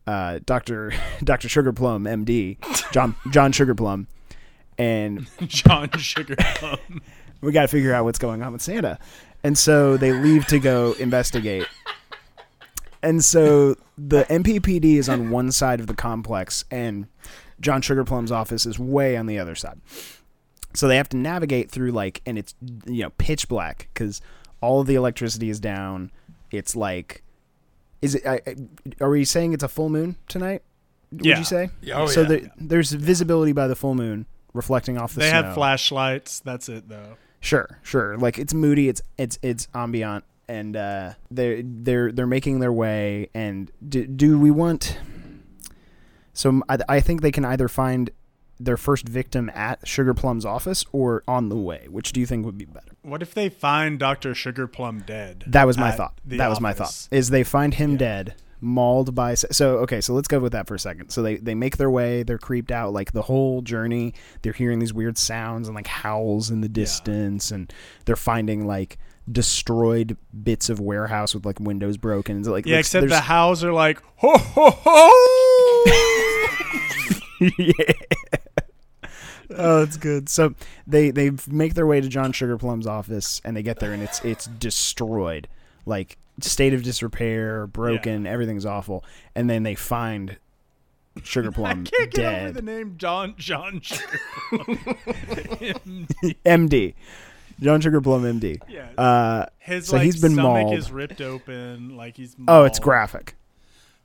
[0.07, 0.91] uh, Doctor
[1.23, 2.57] Doctor Sugarplum, M.D.
[2.91, 4.07] John John Sugarplum,
[4.77, 7.01] and John Sugarplum.
[7.41, 8.99] we got to figure out what's going on with Santa.
[9.43, 11.65] And so they leave to go investigate.
[13.01, 17.07] And so the NPPD is on one side of the complex, and
[17.61, 19.79] John Sugarplum's office is way on the other side.
[20.73, 22.53] So they have to navigate through like, and it's
[22.85, 24.21] you know pitch black because
[24.61, 26.11] all of the electricity is down.
[26.51, 27.23] It's like,
[28.01, 28.25] is it?
[28.25, 28.55] I, I-
[29.01, 30.61] are we saying it's a full moon tonight?
[31.11, 31.37] Would Yeah.
[31.39, 31.69] you say?
[31.93, 32.27] Oh, so yeah.
[32.27, 35.43] there- there's visibility by the full moon reflecting off the they snow.
[35.43, 36.39] have flashlights.
[36.41, 37.15] That's it, though.
[37.39, 38.17] Sure, sure.
[38.17, 43.29] Like it's moody, it's it's it's ambient, and uh, they're they're they're making their way.
[43.33, 44.97] And do, do we want?
[46.33, 48.09] So I, I think they can either find
[48.59, 51.87] their first victim at Sugar Plum's office or on the way.
[51.89, 52.91] Which do you think would be better?
[53.03, 54.33] What if they find Dr.
[54.35, 55.45] Sugar Plum dead?
[55.47, 56.19] That was my thought.
[56.25, 57.07] That was my thought.
[57.11, 57.97] Is they find him Yeah.
[57.97, 59.35] dead, mauled by.
[59.35, 61.09] So okay, so let's go with that for a second.
[61.09, 62.23] So they they make their way.
[62.23, 62.91] They're creeped out.
[62.93, 67.51] Like the whole journey, they're hearing these weird sounds and like howls in the distance,
[67.51, 67.71] and
[68.05, 68.97] they're finding like
[69.31, 72.39] destroyed bits of warehouse with like windows broken.
[72.39, 75.85] It's like Yeah, like, except the howls are like, ho, ho, ho!
[77.57, 77.93] yeah.
[79.51, 80.29] Oh, it's good.
[80.29, 80.53] So
[80.85, 84.23] they they make their way to John Sugarplum's office, and they get there, and it's
[84.23, 85.47] it's destroyed,
[85.85, 89.03] like state of disrepair, broken, everything's awful.
[89.35, 90.37] And then they find
[91.23, 94.77] Sugarplum Can't get over the name John John Sugarplum.
[96.45, 96.93] MD,
[97.59, 98.61] John Sugarplum, MD.
[98.69, 98.87] yeah.
[98.97, 100.77] Uh, his so like he's been stomach mauled.
[100.77, 103.35] is ripped open, like he's oh, it's graphic.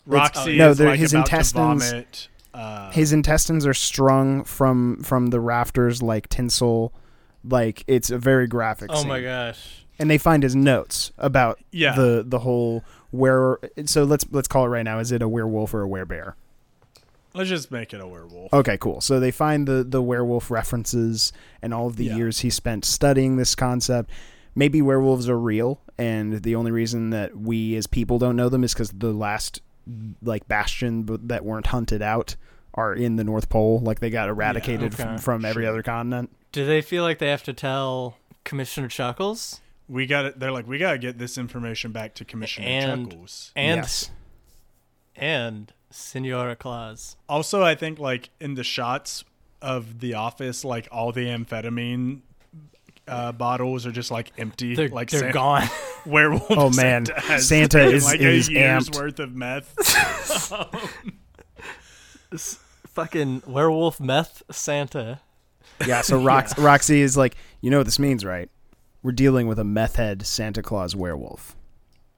[0.06, 2.28] Roxy no, is they're- like his about intestines- to vomit.
[2.52, 6.92] Uh, His intestines are strung from from the rafters like tinsel.
[7.42, 8.90] Like it's a very graphic.
[8.92, 9.08] Oh scene.
[9.08, 9.84] my gosh.
[9.98, 11.94] and they find his notes about Yeah.
[11.96, 15.74] the the whole where so let's let's call it right now is it a werewolf
[15.74, 16.34] or a werebear
[17.34, 18.52] let's just make it a werewolf.
[18.52, 21.32] okay cool so they find the the werewolf references
[21.62, 22.16] and all of the Yeah.
[22.16, 24.10] years he spent studying this concept
[24.54, 28.64] maybe werewolves are real and the only reason that we as people don't know them
[28.64, 29.60] is because the last
[30.22, 32.36] like bastion that weren't hunted out
[32.74, 35.02] are in the north pole like they got eradicated okay.
[35.02, 35.70] from, from every Sure.
[35.70, 39.60] other continent Do they feel like they have to tell Commissioner Chuckles?
[39.88, 40.40] We got it.
[40.40, 43.52] They're like, we gotta get this information back to Commissioner And- Chuckles.
[43.56, 44.10] And yes
[45.16, 47.16] and Senora Claus.
[47.28, 49.24] Also, I think like in the shots
[49.62, 52.20] of the office, like all the amphetamine
[53.06, 54.74] uh, bottles are just like empty.
[54.74, 55.68] They're, like they're San- gone.
[56.06, 56.50] Werewolf.
[56.50, 57.06] Oh, man.
[57.06, 58.96] Santa, has Santa is- like is a year's amped.
[58.96, 59.74] worth of meth.
[62.30, 65.20] This fucking werewolf meth Santa.
[65.86, 68.50] Yeah, so Rox- Roxy is like, you know what this means, right?
[69.04, 71.54] We're dealing with a meth head Santa Claus werewolf.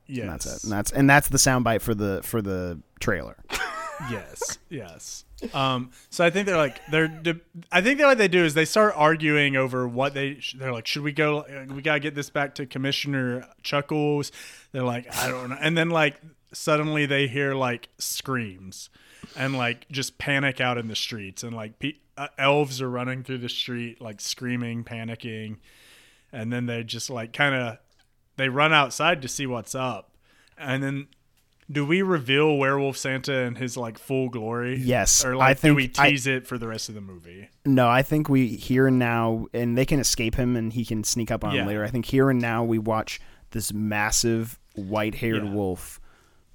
[0.07, 0.65] Yes, And that's it.
[0.65, 3.37] And that's and that's the soundbite for the for the trailer.
[4.11, 5.25] yes, yes.
[5.53, 7.11] Um, so I think they're like they're.
[7.71, 10.39] I think that what they do is they start arguing over what they.
[10.41, 11.45] sh- They're like, should we go?
[11.71, 14.33] We gotta get this back to Commissioner Chuckles.
[14.73, 15.59] They're like, I don't know.
[15.61, 16.17] And then like
[16.53, 18.89] suddenly they hear like screams,
[19.37, 23.23] and like just panic out in the streets, and like pe- uh, elves are running
[23.23, 25.59] through the street like screaming, panicking,
[26.33, 27.79] and then they just like kind of
[28.37, 30.11] they run outside to see what's up.
[30.59, 31.07] And then,
[31.71, 34.79] do we reveal Werewolf Santa in his like full glory?
[34.79, 37.01] Yes, Or I like, do think we I- tease it for the rest of the
[37.01, 37.49] movie?
[37.65, 41.03] No, I think we here and now, and they can escape him, and he can
[41.05, 41.63] sneak up on Yeah.
[41.63, 41.85] him later.
[41.85, 43.21] I think here and now we watch
[43.51, 45.51] this massive white-haired Yeah.
[45.51, 46.01] wolf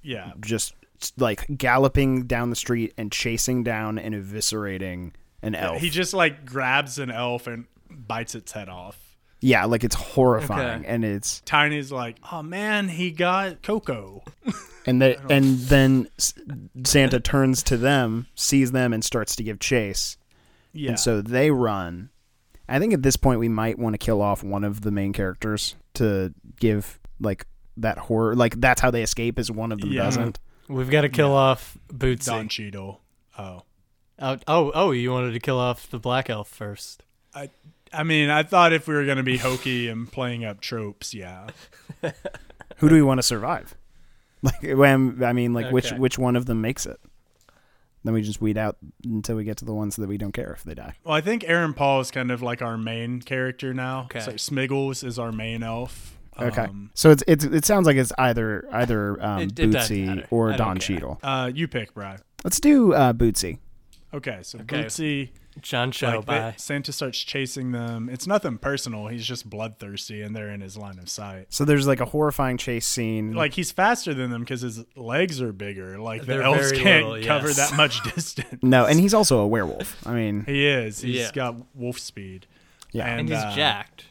[0.02, 0.32] Yeah.
[0.40, 0.74] just
[1.16, 5.12] like galloping down the street and chasing down and eviscerating
[5.42, 5.80] an elf.
[5.80, 9.11] He just like grabs an elf and bites its head off.
[9.42, 10.88] Yeah, like it's horrifying, Okay.
[10.88, 14.22] and it's Tiny's like, oh man, he got Coco.
[14.86, 16.08] and they, and then
[16.84, 20.16] Santa turns to them, sees them, and starts to give chase.
[20.72, 20.90] Yeah.
[20.90, 22.08] And so they run.
[22.68, 25.12] I think at this point we might want to kill off one of the main
[25.12, 27.44] characters to give like
[27.76, 28.34] that horror.
[28.34, 29.38] Like that's how they escape.
[29.38, 30.04] Is one of them Yeah.
[30.04, 30.38] doesn't.
[30.68, 32.26] We've got to kill off Bootsy.
[32.26, 33.00] Don Cheadle.
[33.36, 33.62] Oh.
[34.18, 37.02] Oh, oh, oh, you wanted to kill off the black elf first.
[37.34, 37.50] I
[37.92, 41.48] I mean, I thought if we were gonna be hokey and playing up tropes, yeah.
[42.78, 43.74] Who do we want to survive?
[44.42, 45.98] Like when I mean, like which Okay.
[45.98, 46.98] which one of them makes it?
[48.04, 50.52] Then we just weed out until we get to the ones that we don't care
[50.52, 50.94] if they die.
[51.04, 54.02] Well, I think Aaron Paul is kind of like our main character now.
[54.06, 54.18] Okay.
[54.18, 56.18] So Smiggles is our main elf.
[56.40, 60.26] Okay, Um, so it's it's it sounds like it's either either um, It- it Bootsy
[60.30, 60.96] or I Don care.
[60.96, 61.20] Cheadle.
[61.22, 62.22] uh, you pick, Brad.
[62.42, 63.58] Let's do uh, Bootsy.
[64.14, 64.84] Okay, so Okay.
[64.84, 65.28] Bootsy,
[65.60, 68.08] John Cho, like they- Santa starts chasing them.
[68.10, 69.06] It's nothing personal.
[69.06, 71.46] He's just bloodthirsty, and they're in his line of sight.
[71.50, 73.32] So there's like a horrifying chase scene.
[73.34, 75.98] Like he's faster than them because his legs are bigger.
[75.98, 77.56] Like the They're elves can't little, cover yes.
[77.70, 78.62] that much distance.
[78.62, 79.96] no, and he's also a werewolf.
[80.06, 81.00] I mean, He is.
[81.00, 81.30] He's Yeah.
[81.32, 82.46] got wolf speed.
[82.92, 83.06] yeah.
[83.06, 84.06] And he's uh, jacked.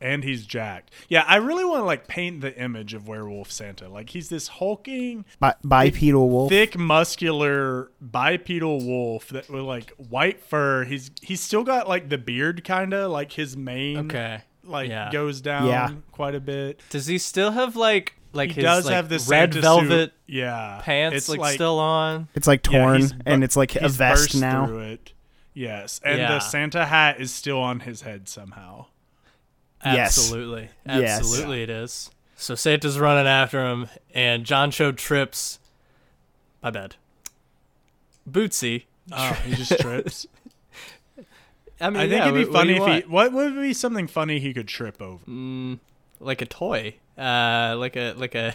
[0.00, 0.90] And he's jacked.
[1.08, 3.88] Yeah, I really want to like paint the image of werewolf Santa.
[3.88, 6.50] Like he's this hulking, Bi- bipedal wolf.
[6.50, 10.84] thick, muscular bipedal wolf that with like white fur.
[10.84, 13.98] He's he's still got like the beard, kind of like his mane.
[14.06, 14.42] Okay.
[14.64, 15.10] like Yeah.
[15.12, 15.90] goes down Yeah.
[16.12, 16.80] quite a bit.
[16.90, 20.80] Does he still have like like He his does like, have this red velvet yeah
[20.82, 22.28] pants It's like, still on?
[22.34, 24.66] It's like torn, he's bu- and it's like a vest burst now.
[24.66, 25.12] Through it.
[25.56, 26.28] Yes, and Yeah.
[26.32, 28.86] the Santa hat is still on his head somehow.
[29.84, 30.18] Yes.
[30.18, 30.68] Absolutely.
[30.86, 31.18] Yes.
[31.20, 32.10] Absolutely it is.
[32.36, 35.58] So Santa's running after him and John Cho trips
[36.62, 36.96] my bad.
[38.28, 38.84] Bootsy.
[39.12, 40.26] Oh, he just trips.
[41.80, 43.10] I mean, I think yeah, it'd be what- what funny do you if he.
[43.10, 45.24] What would be something funny he could trip over?
[45.26, 45.78] Mm,
[46.20, 46.94] like a toy.
[47.18, 48.54] Uh like a like a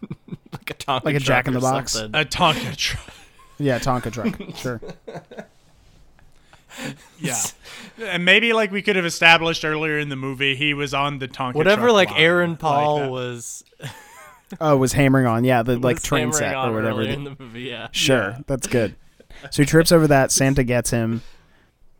[0.52, 1.92] like a Tonka Like a truck Jack in the or Box?
[1.92, 2.20] something.
[2.20, 3.14] A Tonka truck.
[3.58, 4.34] Yeah, Tonka truck.
[4.56, 4.80] sure.
[7.20, 7.40] Yeah,
[8.02, 11.28] and maybe like we could have established earlier in the movie, he was on the
[11.28, 11.54] Tonka.
[11.54, 13.10] Whatever truck like line, Aaron Paul that.
[13.10, 13.64] was
[14.60, 15.44] Oh, was hammering on.
[15.44, 17.00] Yeah, the like was train set or whatever.
[17.00, 17.88] earlier in the movie, yeah.
[17.92, 18.38] Sure, Yeah.
[18.46, 18.94] that's good.
[19.50, 20.30] So he trips over that.
[20.32, 21.22] Santa gets him.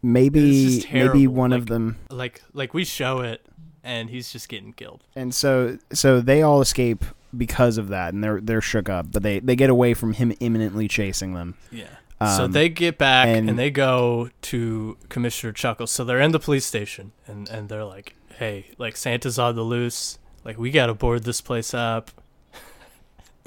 [0.03, 1.97] Maybe, maybe terrible, one of them.
[2.11, 3.45] Like like we show it
[3.83, 5.03] and he's just getting killed.
[5.17, 7.05] And so, so they all escape
[7.37, 9.07] because of that, and they're they're shook up.
[9.13, 11.55] But they they get away from him imminently chasing them.
[11.73, 11.87] Yeah.
[12.21, 15.91] So Um, they get back and, and- they go to Commissioner Chuckles.
[15.91, 19.63] So they're in the police station and, and they're like, hey, like Santa's on the
[19.63, 20.19] loose.
[20.45, 22.11] Like, we got to board this place up.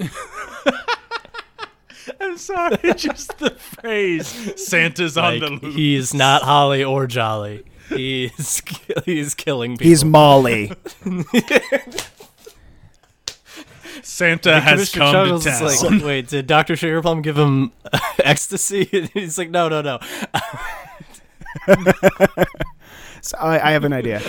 [2.20, 4.26] I'm sorry, just the phrase
[4.68, 7.64] "Santa's on Like, the loose." he is not holly or jolly.
[7.88, 8.62] He's
[9.06, 9.88] he's killing people.
[9.88, 10.72] He's Molly.
[14.08, 15.92] Santa And has Commissioner come Chuckles to is town.
[15.98, 16.76] like, wait, did Dr.
[16.76, 17.72] Sugarplum give him
[18.24, 18.88] ecstasy?
[18.92, 19.98] And he's like, no, no, no.
[23.20, 24.20] So I, I have an idea.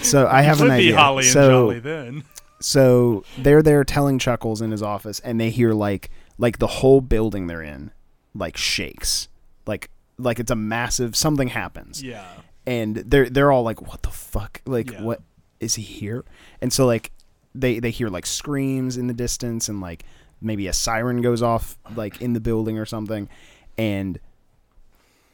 [0.00, 0.96] So I have Would an be idea.
[0.96, 2.24] Holly and so Jolly then.
[2.58, 7.02] so they're there telling Chuckles in his office, and they hear like like the whole
[7.02, 7.90] building they're in
[8.34, 9.28] like shakes,
[9.66, 12.02] like like it's a massive something happens.
[12.02, 12.24] Yeah.
[12.66, 14.62] and they're they're all like, "What the fuck?
[14.64, 15.02] Like, Yeah.
[15.02, 15.20] what
[15.60, 16.24] is he here?"
[16.62, 17.12] And so like
[17.54, 20.04] they they hear like screams in the distance, and like
[20.40, 23.28] maybe a siren goes off like in the building or something,
[23.76, 24.18] and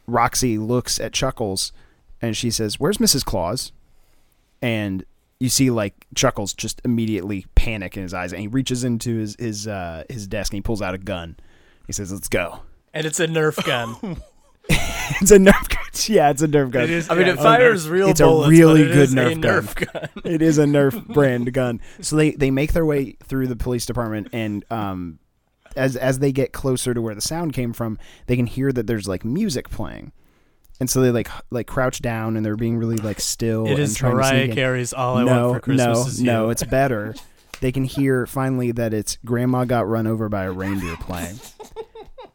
[0.06, 1.72] Roxy looks at Chuckles,
[2.22, 3.24] and she says, "Where's Mrs.
[3.24, 3.72] Claus?"
[4.62, 5.04] And
[5.38, 9.36] you see like Chuckles just immediately panic in his eyes, and he reaches into his
[9.38, 11.36] his uh, his desk and he pulls out a gun.
[11.86, 12.60] He says, "Let's go."
[12.94, 14.22] And it's a Nerf gun.
[15.20, 15.78] it's a Nerf gun.
[16.08, 16.84] Yeah, it's a Nerf gun.
[16.84, 17.08] It is.
[17.08, 19.74] I mean, yeah, it fires real It's a really but it good is a Nerf
[19.74, 19.92] gun.
[19.92, 20.22] Gun.
[20.32, 21.80] it is a Nerf brand gun.
[22.02, 25.18] So they they make their way through the police department, and um,
[25.74, 28.86] as as they get closer to where the sound came from, they can hear that
[28.86, 30.12] there's like music playing,
[30.80, 33.64] and so they like like crouch down and they're being really like still.
[33.66, 34.54] It and is trying to Mariah sneak in.
[34.56, 36.44] Carey's "All I no, Want for Christmas no, Is no.
[36.44, 37.14] You." It's better.
[37.60, 41.38] They can hear finally that it's Grandma got run over by a reindeer playing.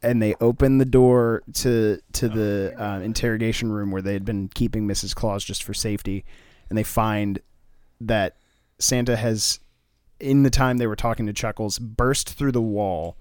[0.03, 4.47] And they open the door to to the uh, interrogation room where they had been
[4.47, 5.13] keeping Mrs.
[5.13, 6.25] Claus just for safety,
[6.69, 7.39] and they find
[7.99, 8.35] that
[8.79, 9.59] Santa has
[10.19, 13.15] in the time they were talking to Chuckles, burst through the wall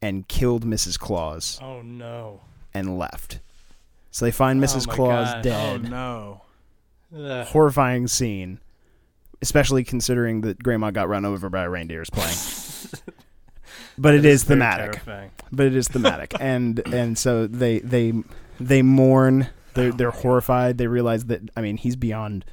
[0.00, 0.98] and killed Mrs.
[0.98, 2.40] Claus Oh no.
[2.74, 3.40] and left.
[4.10, 4.86] So they find Mrs.
[4.86, 5.38] Oh my Claus gosh.
[5.38, 5.90] Oh dead.
[5.90, 6.42] no.
[7.16, 7.46] Ugh.
[7.48, 8.60] Horrifying scene,
[9.42, 12.36] especially considering that Grandma got run over by a reindeers playing.
[13.98, 14.92] but it is very thematic.
[14.92, 15.30] terrifying.
[15.50, 18.12] But it is thematic, and and so they they
[18.60, 19.48] they mourn.
[19.74, 20.78] They're Oh they're horrified.
[20.78, 22.44] They realize that I mean he's beyond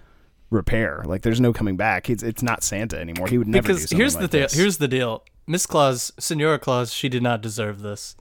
[0.49, 1.03] repair.
[1.05, 2.09] Like there's no coming back.
[2.09, 3.27] It's it's not Santa anymore.
[3.27, 4.41] He would never because here's like the deal.
[4.47, 4.53] this.
[4.53, 5.23] Here's the deal.
[5.47, 8.15] Miss Claus, Senora Claus, she did not deserve this.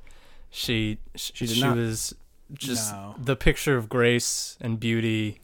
[0.50, 1.76] She she, did she not.
[1.76, 2.14] was
[2.54, 3.14] just No.
[3.22, 5.40] the picture of grace and beauty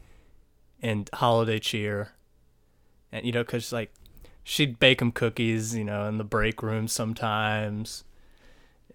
[0.82, 2.12] and holiday cheer.
[3.12, 3.92] And you know, cuz like
[4.45, 8.05] she'd bake them cookies, you know, in the break room sometimes.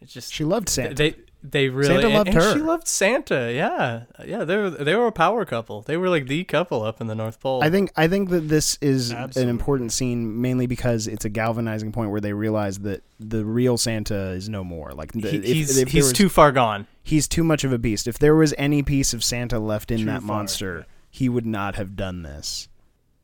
[0.01, 0.95] It just she loved Santa.
[0.95, 2.53] they they really Santa and- loved and her.
[2.53, 3.51] She loved Santa.
[3.53, 4.03] Yeah.
[4.25, 5.81] Yeah, they were they were a power couple.
[5.81, 7.61] They were like the couple up in the North Pole.
[7.63, 9.43] I think I think that this is Absolutely.
[9.43, 13.77] an important scene mainly because it's a galvanizing point where they realize that the real
[13.77, 14.91] Santa is no more.
[14.91, 16.87] Like the, He- if- he's if he's was- too far gone.
[17.03, 18.07] he's too much of a beast.
[18.07, 21.45] If there was any piece of Santa left in Too that far, monster, he would
[21.45, 22.67] not have done this.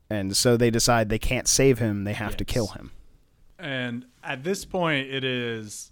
[0.10, 2.92] And so they decide they can't save him, they have to kill him.
[3.58, 5.92] And at this point, it is.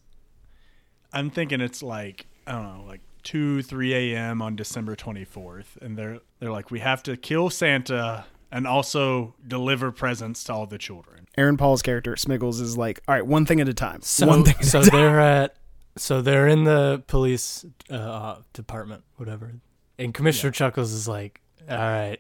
[1.12, 4.42] I'm thinking it's like I don't know, like two, three a.m.
[4.42, 9.92] on December 24th, and they're they're like, we have to kill Santa and also deliver
[9.92, 11.28] presents to all the children.
[11.38, 14.02] Aaron Paul's character Smiggles is like, "All right, one thing at a time.
[14.02, 15.56] So one thing." At so a they're at
[15.98, 19.54] so they're in the police uh, department, whatever.
[19.98, 22.20] And Commissioner Chuckles is like, "All right,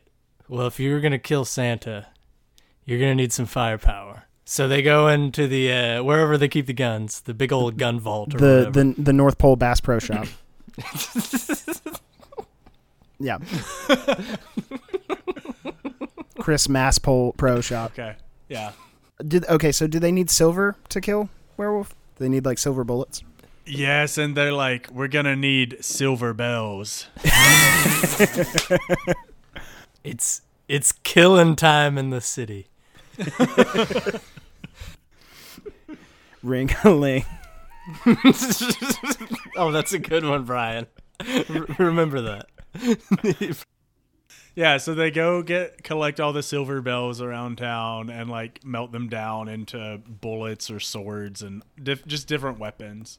[0.53, 2.05] well, if you're gonna kill Santa,
[2.85, 6.73] you're gonna need some firepower." So they go into the uh, wherever they keep the
[6.73, 8.83] guns, the big old gun vault or the whatever.
[8.83, 10.27] the the North Pole Bass Pro Shop.
[13.19, 13.39] yeah.
[16.37, 17.91] Chris Mass Pole Pro Shop.
[17.93, 18.15] Okay,
[18.47, 18.73] yeah,
[19.27, 19.71] Did okay?
[19.71, 21.89] So do they need silver to kill werewolf?
[21.89, 21.95] Do
[22.25, 23.23] they need like silver bullets?
[23.65, 27.07] yes, and they're like, we're gonna need silver bells.
[30.03, 32.67] it's it's killing time in the city.
[36.43, 37.25] Ring a ling.
[39.55, 40.87] oh, that's a good one, Brian.
[41.21, 42.49] R- remember that.
[44.55, 48.91] Yeah, so they go get collect all the silver bells around town and like melt
[48.91, 53.17] them down into bullets or swords and diff- just different weapons.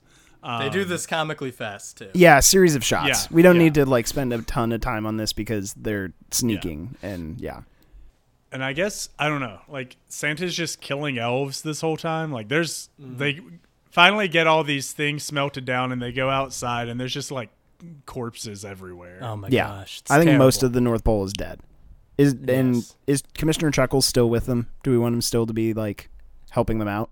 [0.61, 2.11] They do Um, this comically fast too.
[2.15, 3.09] Yeah, series of shots.
[3.09, 3.63] Yeah, we don't yeah.
[3.63, 7.63] need to like spend a ton of time on this because they're sneaking and yeah.
[8.53, 9.59] And I guess I don't know.
[9.69, 12.31] Like Santa's just killing elves this whole time.
[12.31, 13.17] Like there's Mm-hmm.
[13.19, 13.41] they
[13.91, 17.51] finally get all these things smelted down and they go outside and there's just like
[18.07, 19.19] corpses everywhere.
[19.23, 19.69] Oh my Yeah.
[19.69, 20.01] gosh.
[20.01, 21.61] it's I think most of the North Pole is dead.
[22.17, 22.77] Is and
[23.07, 24.69] is Commissioner Chuckles still with them?
[24.83, 26.09] Do we want him still to be like
[26.51, 27.11] helping them out?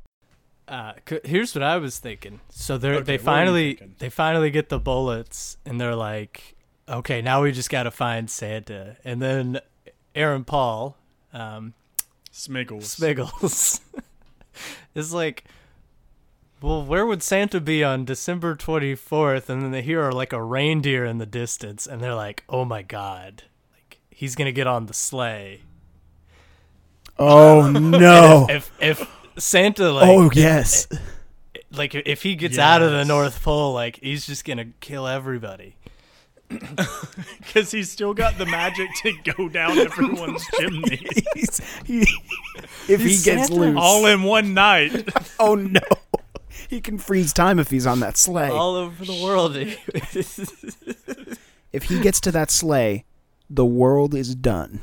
[0.72, 2.40] Uh, c- here's what I was thinking.
[2.48, 5.94] So they Okay, they what were you finally they finally get the bullets and they're
[5.94, 6.56] like,
[6.88, 8.96] okay, now we just got to find Santa.
[9.04, 9.60] And then
[10.14, 10.96] Aaron Paul,
[11.34, 11.74] um,
[12.32, 12.84] Smiggles.
[12.84, 13.80] Smiggles,
[14.94, 15.44] is like,
[16.62, 19.50] well, where would Santa be on December 24th?
[19.50, 22.80] And then they hear like a reindeer in the distance, and they're like, oh my
[22.80, 23.42] god,
[23.74, 25.60] like he's gonna get on the sleigh.
[27.18, 28.46] Oh no!
[28.48, 29.06] If if
[29.38, 30.88] Santa oh, like oh yes.
[31.70, 35.76] like if he gets out of the North Pole, like he's just gonna kill everybody.
[37.38, 41.00] Because he's still got the magic to go down everyone's chimney
[41.34, 42.06] He's, he,
[42.88, 43.54] if he gets Santa.
[43.54, 45.08] loose, all in one night.
[45.38, 45.80] oh no!
[46.68, 48.48] He can freeze time if he's on that sleigh.
[48.50, 49.56] All over the world.
[51.72, 53.04] if he gets to that sleigh,
[53.50, 54.80] the world is done.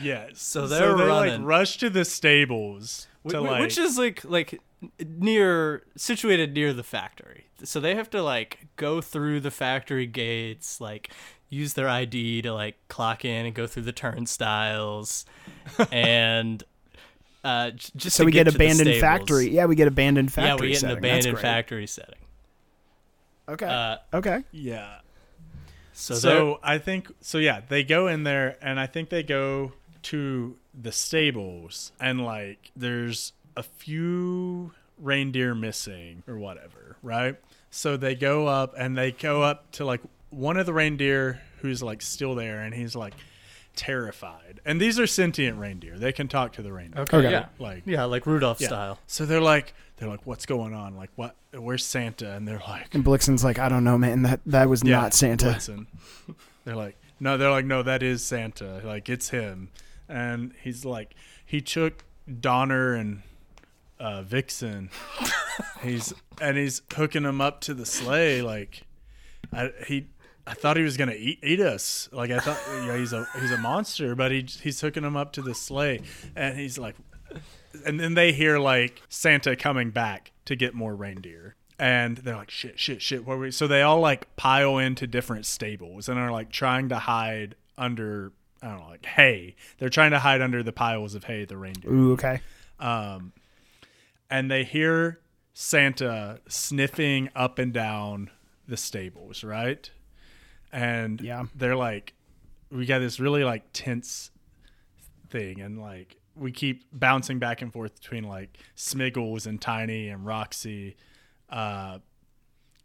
[0.00, 0.40] Yes.
[0.40, 1.40] So they're they running.
[1.42, 4.60] like rush to the stables Wh- to wh- like which is like like
[5.04, 7.46] near situated near the factory.
[7.64, 11.10] So they have to like go through the factory gates, like
[11.48, 15.24] use their ID to like clock in and go through the turnstiles,
[15.92, 16.64] and
[17.44, 19.50] uh, just So to we get, to the abandoned factory.
[19.50, 20.48] Yeah, we get abandoned factory.
[20.48, 21.02] Yeah, we get an setting.
[21.02, 22.18] That's abandoned factory setting.
[23.48, 23.66] Okay.
[23.66, 24.44] Uh, okay.
[24.52, 24.98] yeah.
[25.92, 27.38] so So, I think so.
[27.38, 29.72] Yeah, they go in there, and I think they go
[30.04, 37.36] to the stables, and like there's a few reindeer missing or whatever, right?
[37.70, 40.00] So they go up, and they go up to like
[40.30, 43.14] one of the reindeer who's like still there, and he's like
[43.76, 44.60] terrified.
[44.64, 47.02] And these are sentient reindeer; they can talk to the reindeer.
[47.02, 47.30] okay, Okay.
[47.30, 48.68] yeah, Like yeah, like Rudolph yeah.
[48.68, 48.98] style.
[49.06, 50.96] So they're like, they're like, what's going on?
[50.96, 51.34] Like, what?
[51.52, 52.32] Where's Santa?
[52.34, 54.22] And they're like, And Blixen's like, I don't know, man.
[54.22, 55.46] That that was Yeah, not Santa.
[55.46, 55.86] Blitzen.
[56.64, 58.80] They're like, no, they're like, no, that is Santa.
[58.84, 59.70] Like, it's him.
[60.12, 62.04] And he's like, he took
[62.40, 63.22] Donner and
[63.98, 64.90] uh, Vixen.
[65.82, 68.42] he's and he's hooking them up to the sleigh.
[68.42, 68.82] Like,
[69.52, 70.08] I, he,
[70.46, 72.08] I thought he was gonna eat, eat us.
[72.12, 75.32] Like I thought, know, he's a he's a monster, but he he's hooking him up
[75.32, 76.02] to the sleigh,
[76.36, 76.96] and he's like,
[77.86, 81.56] and then they hear like Santa coming back to get more reindeer.
[81.78, 83.26] And they're like, shit, shit, shit.
[83.26, 83.50] What we?
[83.50, 88.32] So they all like pile into different stables and are like trying to hide under,
[88.62, 89.56] I don't know, like hay.
[89.78, 92.40] They're trying to hide under the piles of hay the reindeer Ooh, okay.
[92.78, 93.32] um,
[94.30, 95.20] and they hear
[95.52, 98.30] Santa sniffing up and down
[98.68, 99.90] the stables, right?
[100.72, 101.44] And Yeah.
[101.54, 102.14] they're like,
[102.70, 104.30] we got this really like tense
[105.28, 110.24] thing, and like we keep bouncing back and forth between like Smiggles and Tiny and
[110.24, 110.96] Roxy.
[111.50, 111.98] Uh,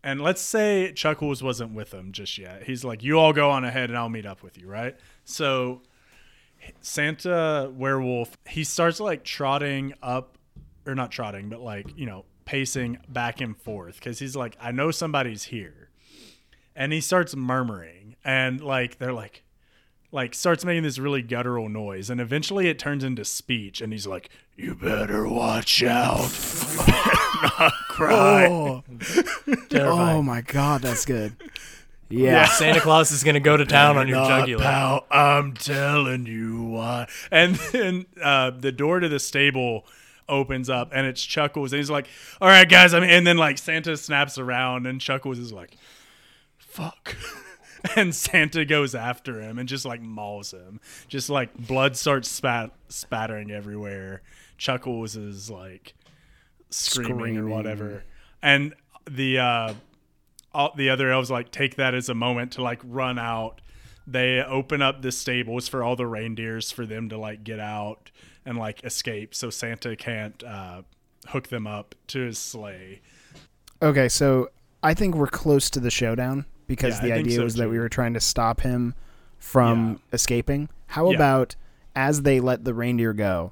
[0.08, 2.64] and let's say Chuckles wasn't with them just yet.
[2.64, 4.96] He's like, you all go on ahead and I'll meet up with you, right?
[5.26, 5.82] So
[6.80, 10.38] Santa werewolf, he starts like trotting up,
[10.86, 14.72] or not trotting, but like, you know, pacing back and forth because he's like, I
[14.72, 15.90] know somebody's here.
[16.74, 19.44] And he starts murmuring, and like, they're like,
[20.12, 24.08] like starts making this really guttural noise and eventually it turns into speech and he's
[24.08, 26.30] like you better watch out
[27.60, 28.84] not cry Oh,
[29.74, 31.36] oh my god, that's good.
[32.10, 32.46] yeah, Yeah.
[32.46, 34.64] Santa Claus is gonna go to town on your Not jugular.
[34.64, 37.08] pout, I'm telling you why.
[37.32, 39.86] And then uh, the door to the stable
[40.30, 42.08] opens up, and it's Chuckles, and he's like,
[42.42, 45.78] "All right, guys." I mean, and then like Santa snaps around, and Chuckles is like,
[46.58, 47.16] "Fuck."
[47.96, 50.80] And Santa goes after him and just like mauls him.
[51.08, 54.22] Just like blood starts spat spattering everywhere.
[54.58, 55.94] Chuckles is like
[56.70, 58.04] screaming, or whatever.
[58.42, 58.74] And
[59.10, 59.74] the uh
[60.54, 63.62] all the other elves like take that as a moment to like run out.
[64.06, 68.10] They open up the stables for all the reindeers for them to like get out
[68.46, 70.84] and like escape, so Santa can't uh,
[71.28, 73.02] hook them up to his sleigh.
[73.82, 74.50] Okay, so
[74.82, 77.80] I think we're close to the showdown because Yeah, the idea so, was that we
[77.80, 78.94] were trying to stop him
[79.40, 79.96] from Yeah.
[80.14, 80.70] escaping.
[80.88, 81.16] How Yeah.
[81.16, 81.56] about
[81.96, 83.52] as they let the reindeer go,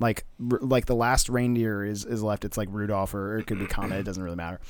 [0.00, 2.44] like r- like the last reindeer is is left.
[2.44, 3.96] It's like Rudolph or, or it could be Kana.
[3.96, 4.60] It doesn't really matter.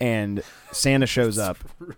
[0.00, 1.58] And Santa shows up.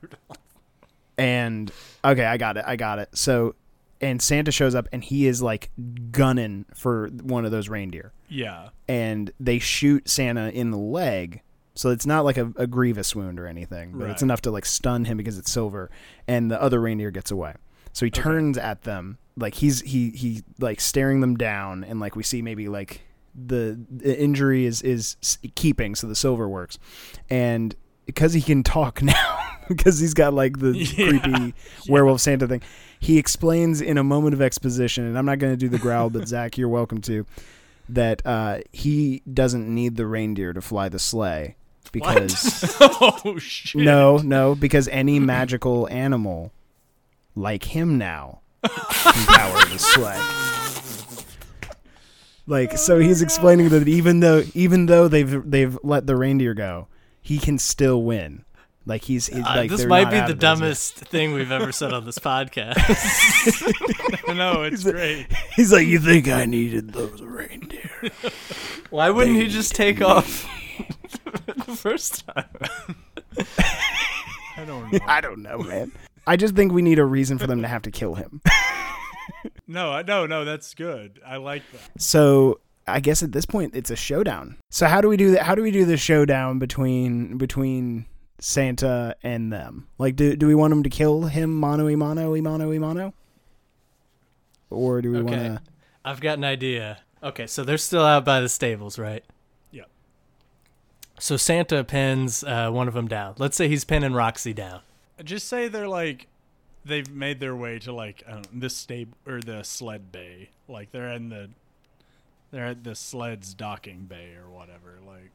[1.17, 1.73] And
[2.05, 2.65] okay, I got it.
[2.67, 3.09] I got it.
[3.17, 3.57] So,
[4.01, 5.71] and Santa shows up and he is like
[6.13, 11.43] gunning for one of those reindeer Yeah, and they shoot Santa in the leg.
[11.79, 14.67] So it's not like a, a grievous wound or anything, but it's enough to like
[14.67, 15.93] stun him because it's silver,
[16.27, 17.55] and the other reindeer gets away.
[17.93, 22.17] So he turns at them, like he's he he like staring them down, and like
[22.17, 23.03] we see maybe like
[23.33, 25.15] the, the injury is is
[25.55, 26.81] keeping, so the silver works,
[27.31, 27.77] and
[28.07, 31.11] because he can talk now, because he's got like the Yeah.
[31.21, 31.55] creepy
[31.89, 32.63] werewolf Santa thing,
[32.99, 36.11] he explains in a moment of exposition, and I'm not going to do the growl,
[36.11, 37.25] but Zach, you're welcome to
[37.89, 41.55] that uh, he doesn't need the reindeer to fly the sleigh
[41.93, 43.83] because oh shit!
[43.83, 46.53] no, no, because any magical animal
[47.35, 51.75] like him now can power the sleigh.
[52.47, 56.89] Like so, he's explaining that even though even though they've they've let the reindeer go,
[57.21, 58.45] he can still win.
[58.87, 62.07] Like he's he- Uh, like this might be the dumbest thing we've ever said on
[62.07, 62.75] this podcast.
[64.35, 65.27] no, it's great.
[65.55, 67.91] He's like, you think I needed those reindeer?
[68.89, 70.49] Why wouldn't he just take off
[71.47, 72.45] the first time?
[74.57, 74.99] I don't know.
[75.07, 75.93] I don't know, man.
[76.27, 78.41] I just think we need a reason for them to have to kill him.
[79.71, 80.47] No, no, no.
[80.47, 81.21] That's good.
[81.25, 82.01] I like that.
[82.03, 84.57] So I guess at this point it's a showdown.
[84.71, 85.43] So how do we do that?
[85.43, 88.07] How do we do the showdown between between
[88.41, 89.87] Santa and them?
[89.99, 92.79] Like, do do we want them to kill him mano y mano y mano y
[92.79, 93.13] mano,
[94.71, 95.49] or do we want Okay.
[95.49, 95.63] to?
[96.05, 96.99] I've got an idea.
[97.23, 99.23] Okay, so they're still out by the stables, right?
[101.19, 101.21] Yeah.
[101.21, 103.35] So Santa pins uh, one of them down.
[103.39, 104.81] Let's say he's pinning Roxy down.
[105.25, 106.27] Just say they're like
[106.85, 110.51] they've made their way to like I don't know, the stable or the sled bay.
[110.69, 111.51] Like they're in the
[112.51, 114.99] they're at the sled's docking bay or whatever.
[115.07, 115.31] Like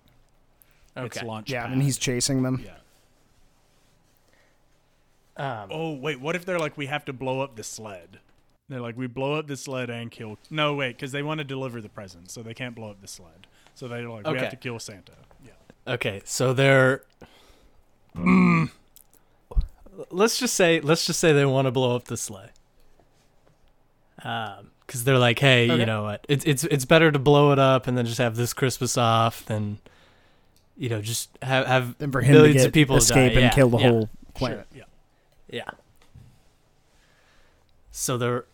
[0.95, 1.25] it's Okay.
[1.25, 1.51] launch.
[1.51, 1.73] Yeah, pad.
[1.73, 2.63] and he's chasing them.
[2.63, 2.77] yeah.
[5.35, 8.19] Um, Oh wait, what if they're like we have to blow up the sled?
[8.69, 10.37] They're like we blow up the sled and kill.
[10.49, 13.07] No wait, because they want to deliver the present, so they can't blow up the
[13.07, 13.47] sled.
[13.75, 15.13] So they're like we have to kill Santa.
[15.87, 15.93] Yeah.
[15.93, 17.03] Okay, so they're.
[20.11, 22.49] let's just say, let's just say they want to blow up the sleigh.
[24.23, 25.79] Um, because they're like, hey, Okay.
[25.79, 26.25] you know what?
[26.29, 29.45] It's it's it's better to blow it up and then just have this Christmas off
[29.45, 29.79] than,
[30.77, 33.39] you know, just have have And for him to millions get of people escape die.
[33.39, 34.67] and Yeah, kill the yeah, whole planet.
[34.73, 34.83] Sure.
[35.49, 35.59] Yeah.
[35.63, 35.69] Yeah.
[37.91, 38.45] So they're.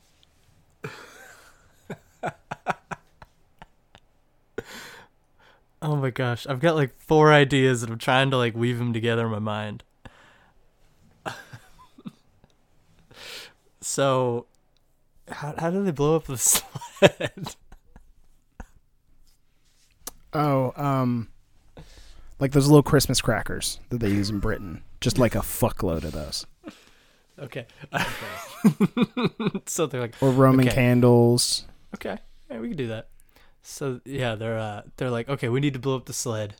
[5.81, 8.93] Oh my gosh, I've got like four ideas and I'm trying to like weave them
[8.93, 9.83] together in my mind.
[13.81, 14.45] so,
[15.29, 17.55] how how do they blow up the sled?
[20.33, 21.29] Oh, um,
[22.39, 24.83] like those little Christmas crackers that they use in Britain.
[25.01, 26.45] Just like a fuckload of those.
[27.39, 27.65] okay.
[29.65, 30.75] so they're like, Or Roman Okay.
[30.75, 31.65] candles.
[31.95, 32.17] okay,
[32.51, 33.07] yeah, we can do that.
[33.69, 36.55] So yeah, they're uh, they're like, okay, we need to blow up the sled.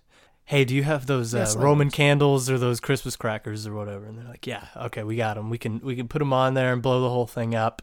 [0.45, 3.73] Hey, do you have those uh, Yeah, sled Roman candles or those Christmas crackers or
[3.73, 4.05] whatever?
[4.05, 5.49] And they're like, yeah, okay, we got them.
[5.49, 7.81] We can we can put them on there and blow the whole thing up.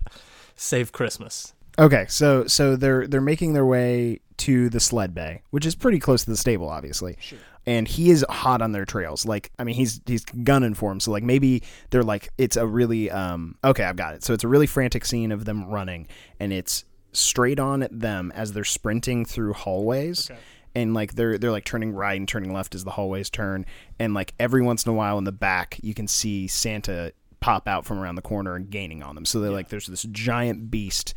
[0.55, 1.53] Save Christmas.
[1.79, 5.99] Okay, so so they're they're making their way to the sled bay, which is pretty
[5.99, 7.17] close to the stable, obviously.
[7.21, 7.39] Sure.
[7.67, 9.27] And he is hot on their trails.
[9.27, 11.01] Like, I mean, he's he's gunning for him.
[11.01, 14.23] So like maybe they're like it's a really um okay, I've got it.
[14.23, 16.07] So it's a really frantic scene of them running,
[16.39, 16.85] and it's
[17.17, 20.31] straight on at them as they're sprinting through hallways.
[20.75, 23.65] And like they're they're like turning right and turning left as the hallways turn,
[23.99, 27.67] and like every once in a while in the back you can see Santa pop
[27.67, 29.25] out from around the corner and gaining on them.
[29.25, 31.15] So they're like there's this giant beast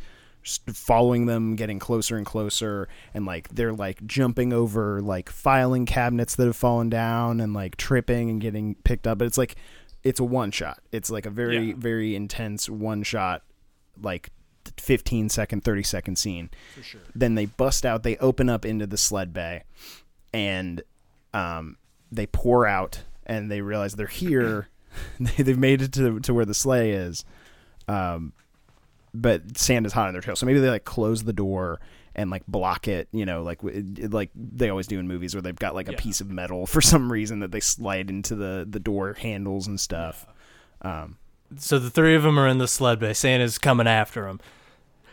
[0.72, 6.36] following them, getting closer and closer, and like they're like jumping over like filing cabinets
[6.36, 9.18] that have fallen down and like tripping and getting picked up.
[9.18, 9.56] But it's like
[10.02, 10.80] it's a one shot.
[10.92, 11.74] It's like a very Yeah.
[11.76, 13.42] very intense one shot,
[14.02, 14.30] like
[14.78, 16.50] 15 second, 30 second scene.
[16.74, 17.00] For sure.
[17.14, 18.02] Then they bust out.
[18.02, 19.64] They open up into the sled bay,
[20.32, 20.82] and
[21.34, 21.76] um,
[22.12, 24.68] they pour out, and they realize they're here.
[25.20, 27.24] they, they've made it to to where the sleigh is.
[27.88, 28.32] Um,
[29.14, 30.36] but sand is hot on their tail.
[30.36, 31.80] So maybe they like close the door
[32.14, 35.42] and like block it, you know, like it- like they always do in movies where
[35.42, 35.98] they've got like a Yeah.
[36.00, 39.78] piece of metal for some reason that they slide into the the door handles and
[39.80, 40.26] stuff.
[40.82, 41.18] Um,
[41.56, 43.12] So the three of them are in the sled bay.
[43.12, 44.40] Santa's coming after them.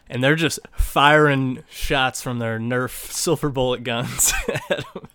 [0.10, 4.34] And they're just firing shots from their Nerf silver bullet guns
[4.70, 5.08] at him.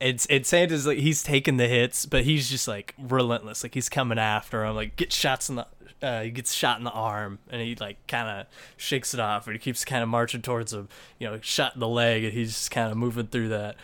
[0.00, 3.62] It's it's Santa's like he's taking the hits, but he's just like relentless.
[3.62, 4.74] Like he's coming after him.
[4.74, 5.66] Like get shots in the
[6.02, 8.46] uh, he gets shot in the arm, and he like kind of
[8.76, 10.88] shakes it off, and he keeps kind of marching towards him.
[11.18, 13.76] You know, shot in the leg, and he's just kind of moving through that.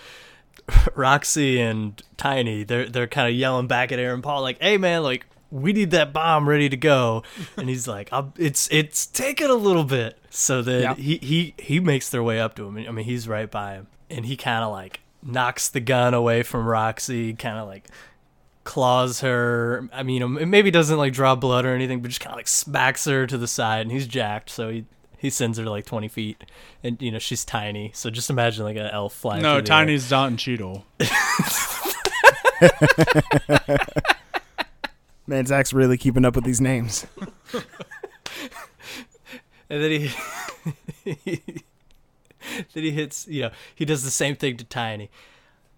[0.95, 5.03] Roxy and Tiny, they're they're kind of yelling back at Aaron Paul, like, "Hey man,
[5.03, 7.23] like we need that bomb ready to go,"
[7.57, 10.95] and he's like, i "It's it's taking a little bit." So then Yeah.
[10.95, 12.77] he he he makes their way up to him.
[12.89, 16.43] I mean, he's right by him, and he kind of like knocks the gun away
[16.43, 17.87] from Roxy, kind of like
[18.65, 19.89] claws her.
[19.93, 22.49] I mean, you maybe doesn't like draw blood or anything, but just kind of like
[22.49, 24.85] smacks her to the side, and he's jacked, so he.
[25.19, 26.45] He sends her like twenty feet,
[26.85, 27.91] and you know she's tiny.
[27.95, 29.43] So just imagine like an elf flying.
[29.43, 29.79] No, through the air.
[29.79, 30.85] Tiny's Don Cheadle.
[35.27, 37.07] man, Zach's really keeping up with these names.
[39.69, 40.11] and then he
[42.75, 45.11] then he hits you know he does the same thing to tiny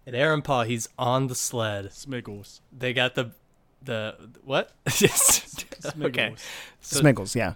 [0.07, 2.61] and aaron paul he's on the sled Smiggles.
[2.77, 3.31] they got the
[3.83, 5.65] the what Yes.
[6.01, 6.45] okay Smiggles.
[6.81, 7.55] so, Smiggles, yeah.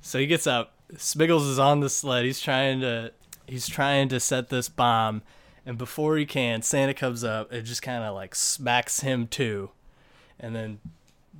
[0.00, 3.12] so he gets up smiggles is on the sled he's trying to
[3.46, 5.22] he's trying to set this bomb
[5.66, 9.70] and before he can santa comes up and just kind of like smacks him too
[10.40, 10.78] and then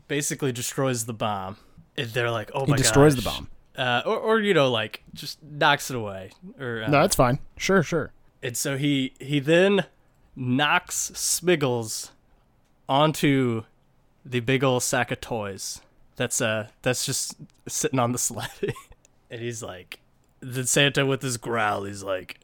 [0.07, 1.57] basically destroys the bomb
[1.97, 2.67] and they're like oh my god.
[2.67, 3.49] He my destroys the bomb.
[3.77, 7.39] uh, or, or you know like just knocks it away or uh, No, that's fine.
[7.57, 8.13] Sure, sure.
[8.43, 9.85] and so he he then
[10.37, 12.11] knocks Smiggles
[12.89, 13.65] onto
[14.25, 15.81] the big old sack of toys.
[16.17, 17.35] That's uh that's just
[17.67, 18.51] sitting on the sled.
[19.31, 20.01] and he's like
[20.41, 22.39] then Santa with his growl, he's like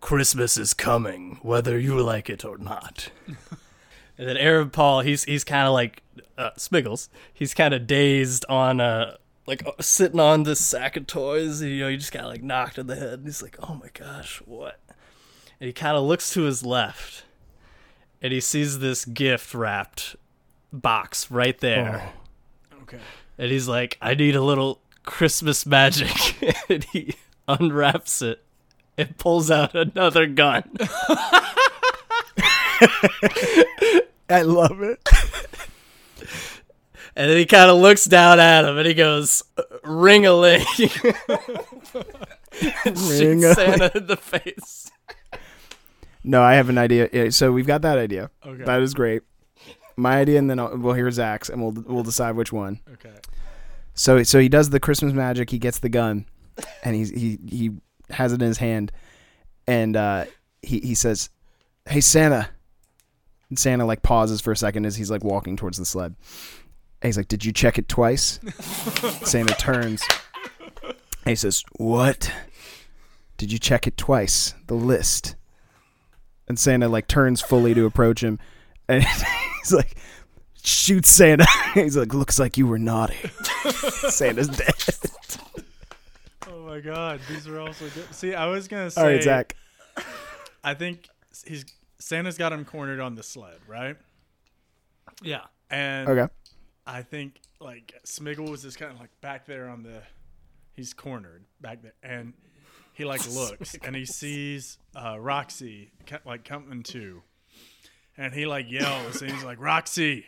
[0.00, 3.10] Christmas is coming, whether you like it or not.
[4.22, 6.00] and then Aaron Paul, he's he's kind of like
[6.38, 7.08] uh, Smiggles.
[7.34, 9.16] He's kind of dazed on uh
[9.48, 11.60] like uh, sitting on this sack of toys.
[11.60, 13.14] You know, he just got like knocked in the head.
[13.14, 14.78] And he's like, "Oh my gosh, what?"
[15.58, 17.24] And he kind of looks to his left,
[18.22, 20.14] and he sees this gift wrapped
[20.72, 22.12] box right there.
[22.82, 23.00] Okay.
[23.38, 26.40] And he's like, I need a little Christmas magic.
[26.68, 27.16] and he
[27.48, 28.44] unwraps it
[28.96, 30.70] and pulls out another gun.
[34.32, 35.00] I love it.
[37.14, 39.42] And then he kind of looks down at him and he goes,
[39.84, 40.64] ring a ling.
[42.84, 44.90] Ring Santa in the face.
[46.24, 47.30] No, I have an idea.
[47.32, 48.30] So we've got that idea.
[48.46, 48.64] Okay.
[48.64, 49.22] That is great.
[49.96, 52.80] My idea, and then I'll, we'll hear Zach's, and we'll we'll decide which one.
[52.94, 53.14] Okay.
[53.92, 55.50] So so he does the Christmas magic.
[55.50, 56.24] He gets the gun,
[56.82, 57.72] and he's he he
[58.08, 58.90] has it in his hand,
[59.66, 60.24] and uh,
[60.62, 61.28] he he says,
[61.86, 62.48] "Hey Santa."
[63.52, 66.14] And Santa like pauses for a second as he's like walking towards the sled.
[67.02, 68.40] And he's like, "Did you check it twice?"
[69.24, 70.02] Santa turns.
[70.82, 70.94] And
[71.26, 72.32] he says, "What?
[73.36, 74.54] Did you check it twice?
[74.68, 75.36] The list."
[76.48, 78.38] and Santa like turns fully to approach him,
[78.88, 79.02] and
[79.62, 79.96] he's like
[80.62, 81.46] shoots Santa.
[81.74, 83.16] he's like, "Looks like you were naughty."
[84.08, 84.74] Santa's dead.
[86.48, 88.14] Oh my god, these are also good.
[88.14, 89.00] See, I was gonna say.
[89.00, 89.56] All right, Zach.
[90.64, 91.08] I think
[91.46, 91.64] he's
[92.02, 93.96] Santa's got him cornered on the sled, right?
[95.22, 95.42] Yeah.
[95.70, 96.32] And Okay.
[96.86, 100.02] I think like Smiggle was just kind of like back there on the,
[100.74, 102.32] he's cornered back there, and
[102.92, 105.92] he like looks and he sees uh, Roxy
[106.26, 107.22] like coming to,
[108.16, 110.26] and he like yells and he's like Roxy,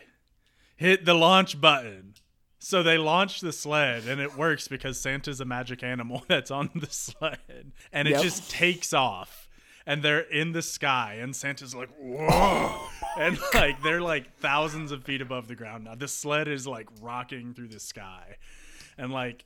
[0.77, 2.13] hit the launch button.
[2.57, 6.71] So they launch the sled and it works because Santa's a magic animal that's on
[6.73, 8.23] the sled and it Yep.
[8.23, 9.44] just takes off
[9.87, 12.79] and they're in the sky and Santa's like whoa
[13.19, 15.95] and like they're like thousands of feet above the ground now.
[15.95, 18.37] The sled is like rocking through the sky
[18.97, 19.45] and like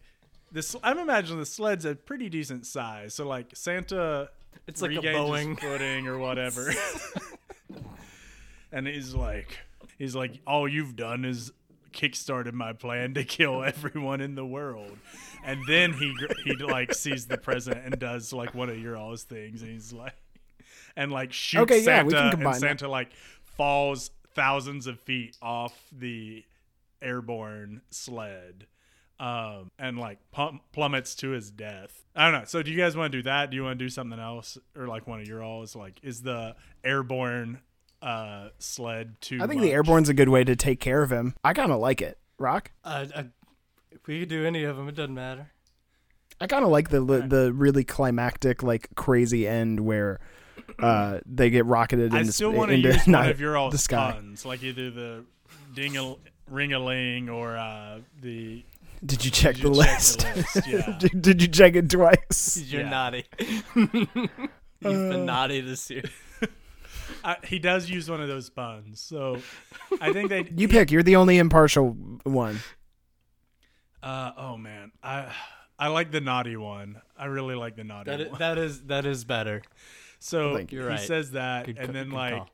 [0.51, 3.13] this I'm imagining the sled's a pretty decent size.
[3.13, 4.29] So like Santa
[4.67, 5.59] It's like a Boeing.
[5.59, 6.71] footing or whatever.
[8.71, 9.57] and he's like
[9.97, 11.51] he's like all you've done is
[11.91, 14.95] kickstarted my plan to kill everyone in the world
[15.43, 19.23] and then he he like sees the present and does like one of your all's
[19.23, 20.13] things and he's like
[20.99, 22.59] and like shoots Okay, yeah, Santa we can and combine that.
[22.59, 23.09] Santa like
[23.43, 26.43] falls thousands of feet off the
[27.01, 28.67] airborne sled
[29.19, 32.95] um and like plum- plummets to his death i don't know so do you guys
[32.95, 35.27] want to do that do you want to do something else or like one of
[35.27, 37.59] your alls like is the airborne
[38.01, 41.35] uh sled too I think the airborne's a good way to take care of him.
[41.43, 42.17] I kind of like it.
[42.37, 42.71] Rock.
[42.85, 43.23] Uh, uh,
[43.91, 45.51] if we could do any of them, it doesn't matter.
[46.39, 50.21] I kind of like the the really climactic, like crazy end where
[50.79, 53.71] uh, they get rocketed i into, still want to into use one of your all's
[53.73, 54.11] the sky.
[54.13, 55.23] puns like either the
[55.73, 56.15] ding a
[56.47, 58.63] ring a ling or uh the
[59.05, 60.19] Did you check Did the you check list?
[60.19, 60.67] the list?
[60.67, 60.97] Yeah.
[60.99, 62.63] did, did you check it twice?
[62.67, 62.89] You're Yeah.
[62.89, 63.25] naughty.
[63.75, 63.99] You've
[64.83, 66.03] Uh, been naughty this year.
[67.23, 69.41] I, he does use one of those buns, so
[69.99, 70.89] i think they You pick.
[70.91, 71.89] You're the only impartial
[72.23, 72.59] one.
[74.01, 75.33] uh oh man i
[75.77, 78.81] i like the naughty one i really like the naughty That is, one that is
[78.83, 79.61] that is better.
[80.19, 80.99] So he right.
[80.99, 82.49] says that, Good and then like call.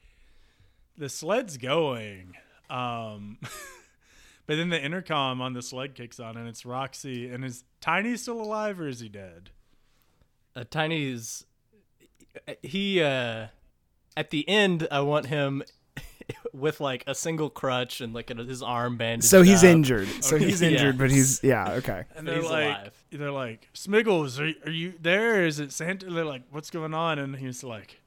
[0.97, 2.35] the sled's going,
[2.69, 3.39] um,
[4.45, 7.29] but then the intercom on the sled kicks on, and it's Roxy.
[7.29, 9.49] And is Tiny still alive or is he dead?
[10.55, 11.45] Uh, Tiny's
[12.61, 13.47] he uh
[14.15, 15.63] at the end I want him
[16.53, 19.69] with like a single crutch and like his arm bandaged So he's up.
[19.69, 20.07] injured.
[20.21, 20.45] So Okay.
[20.45, 20.69] he's Yeah.
[20.69, 22.03] injured, but he's yeah okay.
[22.15, 23.03] And they're he's like, alive.
[23.11, 25.45] they're like, Smiggles, are, are you there?
[25.45, 26.07] Is it Santa?
[26.09, 27.19] They're like, what's going on?
[27.19, 28.01] And he's like,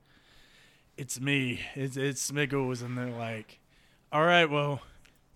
[0.96, 1.60] it's me.
[1.74, 2.82] It's it's Smiggles.
[2.82, 3.60] And they're like,
[4.12, 4.80] all right, well,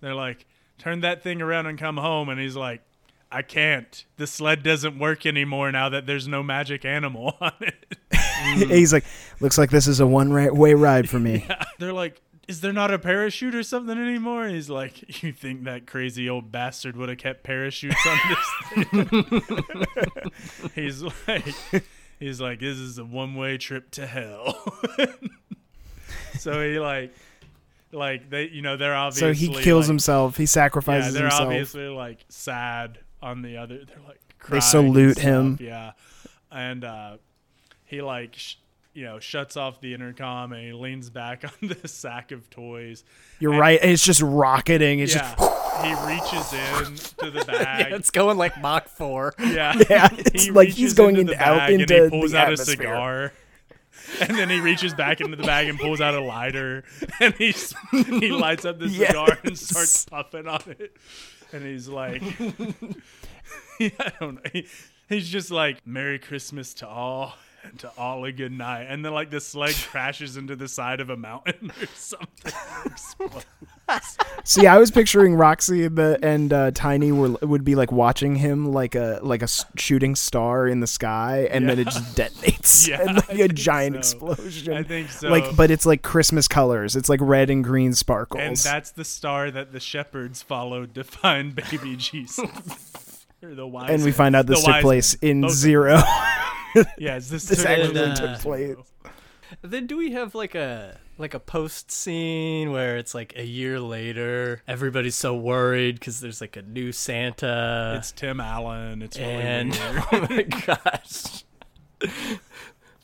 [0.01, 0.47] they're like,
[0.79, 2.29] turn that thing around and come home.
[2.29, 2.83] And he's like,
[3.31, 4.05] I can't.
[4.17, 7.97] The sled doesn't work anymore now that there's no magic animal on it.
[8.69, 9.05] he's like,
[9.41, 11.47] looks like this is a one way ride for me.
[11.79, 14.49] They're like, is there not a parachute or something anymore?
[14.49, 20.73] He's like, you think that crazy old bastard would have kept parachutes on this thing?
[20.75, 21.55] he's like,
[22.19, 24.75] he's like, this is a one way trip to hell.
[26.39, 27.15] so he like,
[27.93, 29.35] like they, you know, they're obviously.
[29.35, 30.37] So he kills like, himself.
[30.37, 31.47] He sacrifices Yeah, they're himself.
[31.47, 33.85] obviously like sad on the other.
[33.85, 35.59] They're like They and salute him.
[35.61, 35.93] Yeah,
[36.51, 37.17] and uh,
[37.85, 38.57] he like sh-
[38.95, 43.05] you know shuts off the intercom and he leans back on the sack of toys.
[43.39, 43.79] You're right.
[43.83, 45.01] It's just rocketing.
[45.01, 45.35] It's yeah,
[45.85, 46.95] he reaches in
[47.25, 47.87] to the bag.
[47.91, 49.35] Yeah, it's going like Mach 4.
[49.39, 52.05] Yeah, Yeah, it's He like he's reaches going into in- the out bag into and
[52.05, 53.33] he pulls the out a cigar.
[54.21, 56.83] And then he reaches back into the bag and pulls out a lighter,
[57.21, 60.97] and he's he lights up the cigar and starts puffing on it.
[61.53, 62.23] And he's like,
[63.81, 64.41] I don't know.
[64.53, 64.67] He,
[65.09, 69.13] he's just like, "Merry Christmas to all, and to all a good night." And then
[69.13, 72.53] like the sled crashes into the side of a mountain or something.
[74.45, 78.37] See, I was picturing Roxy and, the, and uh, Tiny were would be like watching
[78.37, 82.89] him like a like a shooting star in the sky, and then it just detonates
[82.89, 84.31] Yeah, and like a giant so.
[84.31, 84.75] explosion.
[84.75, 85.29] I think so.
[85.29, 86.97] Like, but it's like Christmas colors.
[86.97, 88.41] It's like red and green sparkles.
[88.43, 93.27] And that's the star that the shepherds followed to find baby Jesus.
[93.43, 95.31] or the wise And we find out this The took place men.
[95.31, 96.01] in Both- zero.
[96.99, 98.77] Yes, this, This took actually place took in place.
[99.61, 103.79] Then do we have like a like a post scene where it's like a year
[103.79, 109.03] later, everybody's so worried because there's like a new Santa, It's Tim Allen.
[109.03, 110.05] It's really and weird.
[110.13, 111.45] oh my gosh,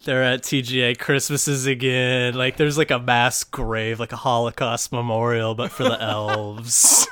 [0.04, 2.34] they're at TGI Christmases again.
[2.34, 7.06] Like there's like a mass grave, like a Holocaust memorial, but for the elves.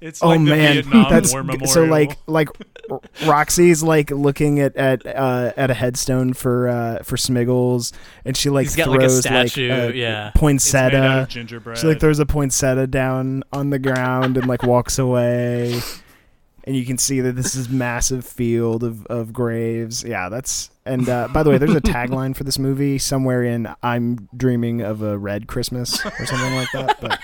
[0.00, 1.66] It's Oh like the man, Vietnam that's War memorial.
[1.66, 2.48] so like like
[2.90, 7.92] R- Roxy's like looking at at uh, at a headstone for uh, for Smiggles,
[8.24, 9.92] and she like He's got, like, a throws statue, a yeah.
[9.94, 11.22] it's made out poinsettia.
[11.22, 11.78] of gingerbread.
[11.78, 15.80] She like throws a poinsettia down on the ground and like walks away,
[16.64, 20.04] and you can see that this is massive field of, of graves.
[20.04, 23.68] Yeah, that's and uh, by the way, there's a tagline for this movie somewhere in
[23.82, 27.00] "I'm dreaming of a red Christmas" or something like that.
[27.00, 27.18] But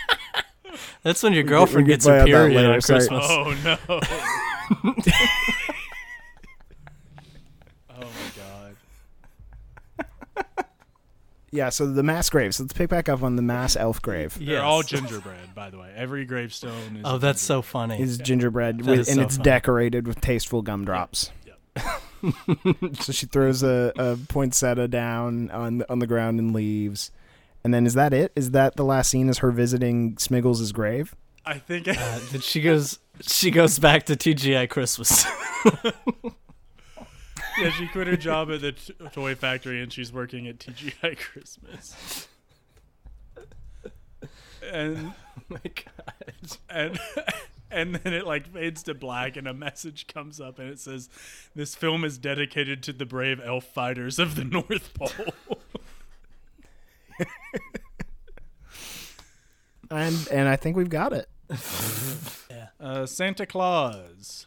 [1.02, 2.80] That's when your girlfriend get gets her by that period later, on.
[2.80, 3.24] Christmas.
[3.28, 3.78] Oh no.
[7.90, 8.76] oh my god.
[11.50, 12.58] yeah, so the mass graves.
[12.60, 14.34] Let's pick back up on the mass elf grave.
[14.38, 14.62] They're Yes.
[14.62, 15.92] all gingerbread, by the way.
[15.94, 18.00] Every gravestone is Oh, that's so funny.
[18.00, 19.44] Is gingerbread with, is and so it's funny.
[19.44, 21.30] decorated with tasteful gumdrops.
[23.00, 27.10] so she throws a, a poinsettia down on the, on the ground and leaves.
[27.64, 28.32] And then is that it?
[28.34, 29.28] Is that the last scene?
[29.28, 31.14] Is her visiting Smiggles' grave?
[31.44, 31.94] I think Uh,
[32.32, 32.98] then she goes.
[33.20, 35.24] She goes back to TGI Christmas.
[37.60, 41.16] yeah, she quit her job at the t- toy factory and she's working at TGI
[41.18, 42.26] Christmas.
[44.70, 46.58] And oh my god.
[46.70, 46.98] and
[47.70, 51.08] and then it like fades to black and a message comes up and it says
[51.54, 55.34] this film is dedicated to the brave elf fighters of the North Pole.
[59.90, 61.28] And and I think we've got it.
[62.80, 64.46] Uh, Santa Claws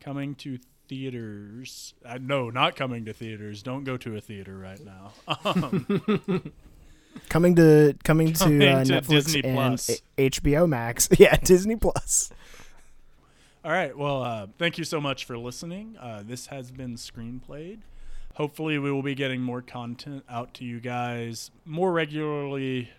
[0.00, 0.58] coming to
[0.88, 1.92] theaters.
[2.06, 3.62] Uh, no, not coming to theaters.
[3.62, 5.12] Don't go to a theater right now.
[5.44, 6.52] Um,
[7.28, 9.90] Coming to coming to, uh, to Netflix Disney and Plus.
[10.16, 11.08] HBO Max.
[11.18, 12.30] Yeah, Disney Plus.
[13.62, 13.94] all right.
[13.96, 15.96] Well, uh, thank you so much for listening.
[16.00, 17.80] Uh, this has been Screenplayed.
[18.36, 22.90] Hopefully, we will be getting more content out to you guys more regularly,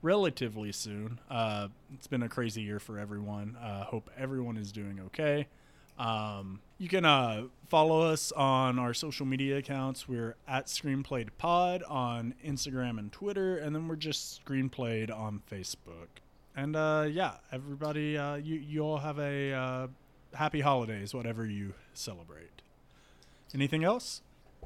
[0.00, 1.20] relatively soon.
[1.28, 3.56] Uh, it's been a crazy year for everyone.
[3.62, 5.46] Uh, hope everyone is doing okay.
[5.98, 10.08] Um, you can uh, follow us on our social media accounts.
[10.08, 16.08] We're at Screenplayed Pod on Instagram and Twitter, and then we're just Screenplayed on Facebook.
[16.56, 19.86] And uh, yeah, everybody, uh, you you all have a uh,
[20.32, 22.62] happy holidays, whatever you celebrate.
[23.52, 24.22] Anything else?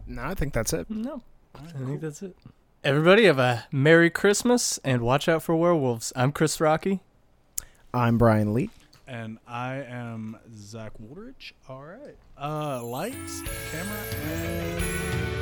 [0.06, 0.88] No, I think that's it.
[0.90, 1.22] No,
[1.54, 2.36] I think that's it.
[2.82, 6.12] Everybody have a Merry Christmas and watch out for werewolves.
[6.14, 7.00] I'm Chris Rocky.
[7.94, 8.70] I'm Brian Lee.
[9.06, 11.54] And I am Zach Woolridge.
[11.68, 12.16] All right.
[12.40, 15.33] Uh, lights, camera, and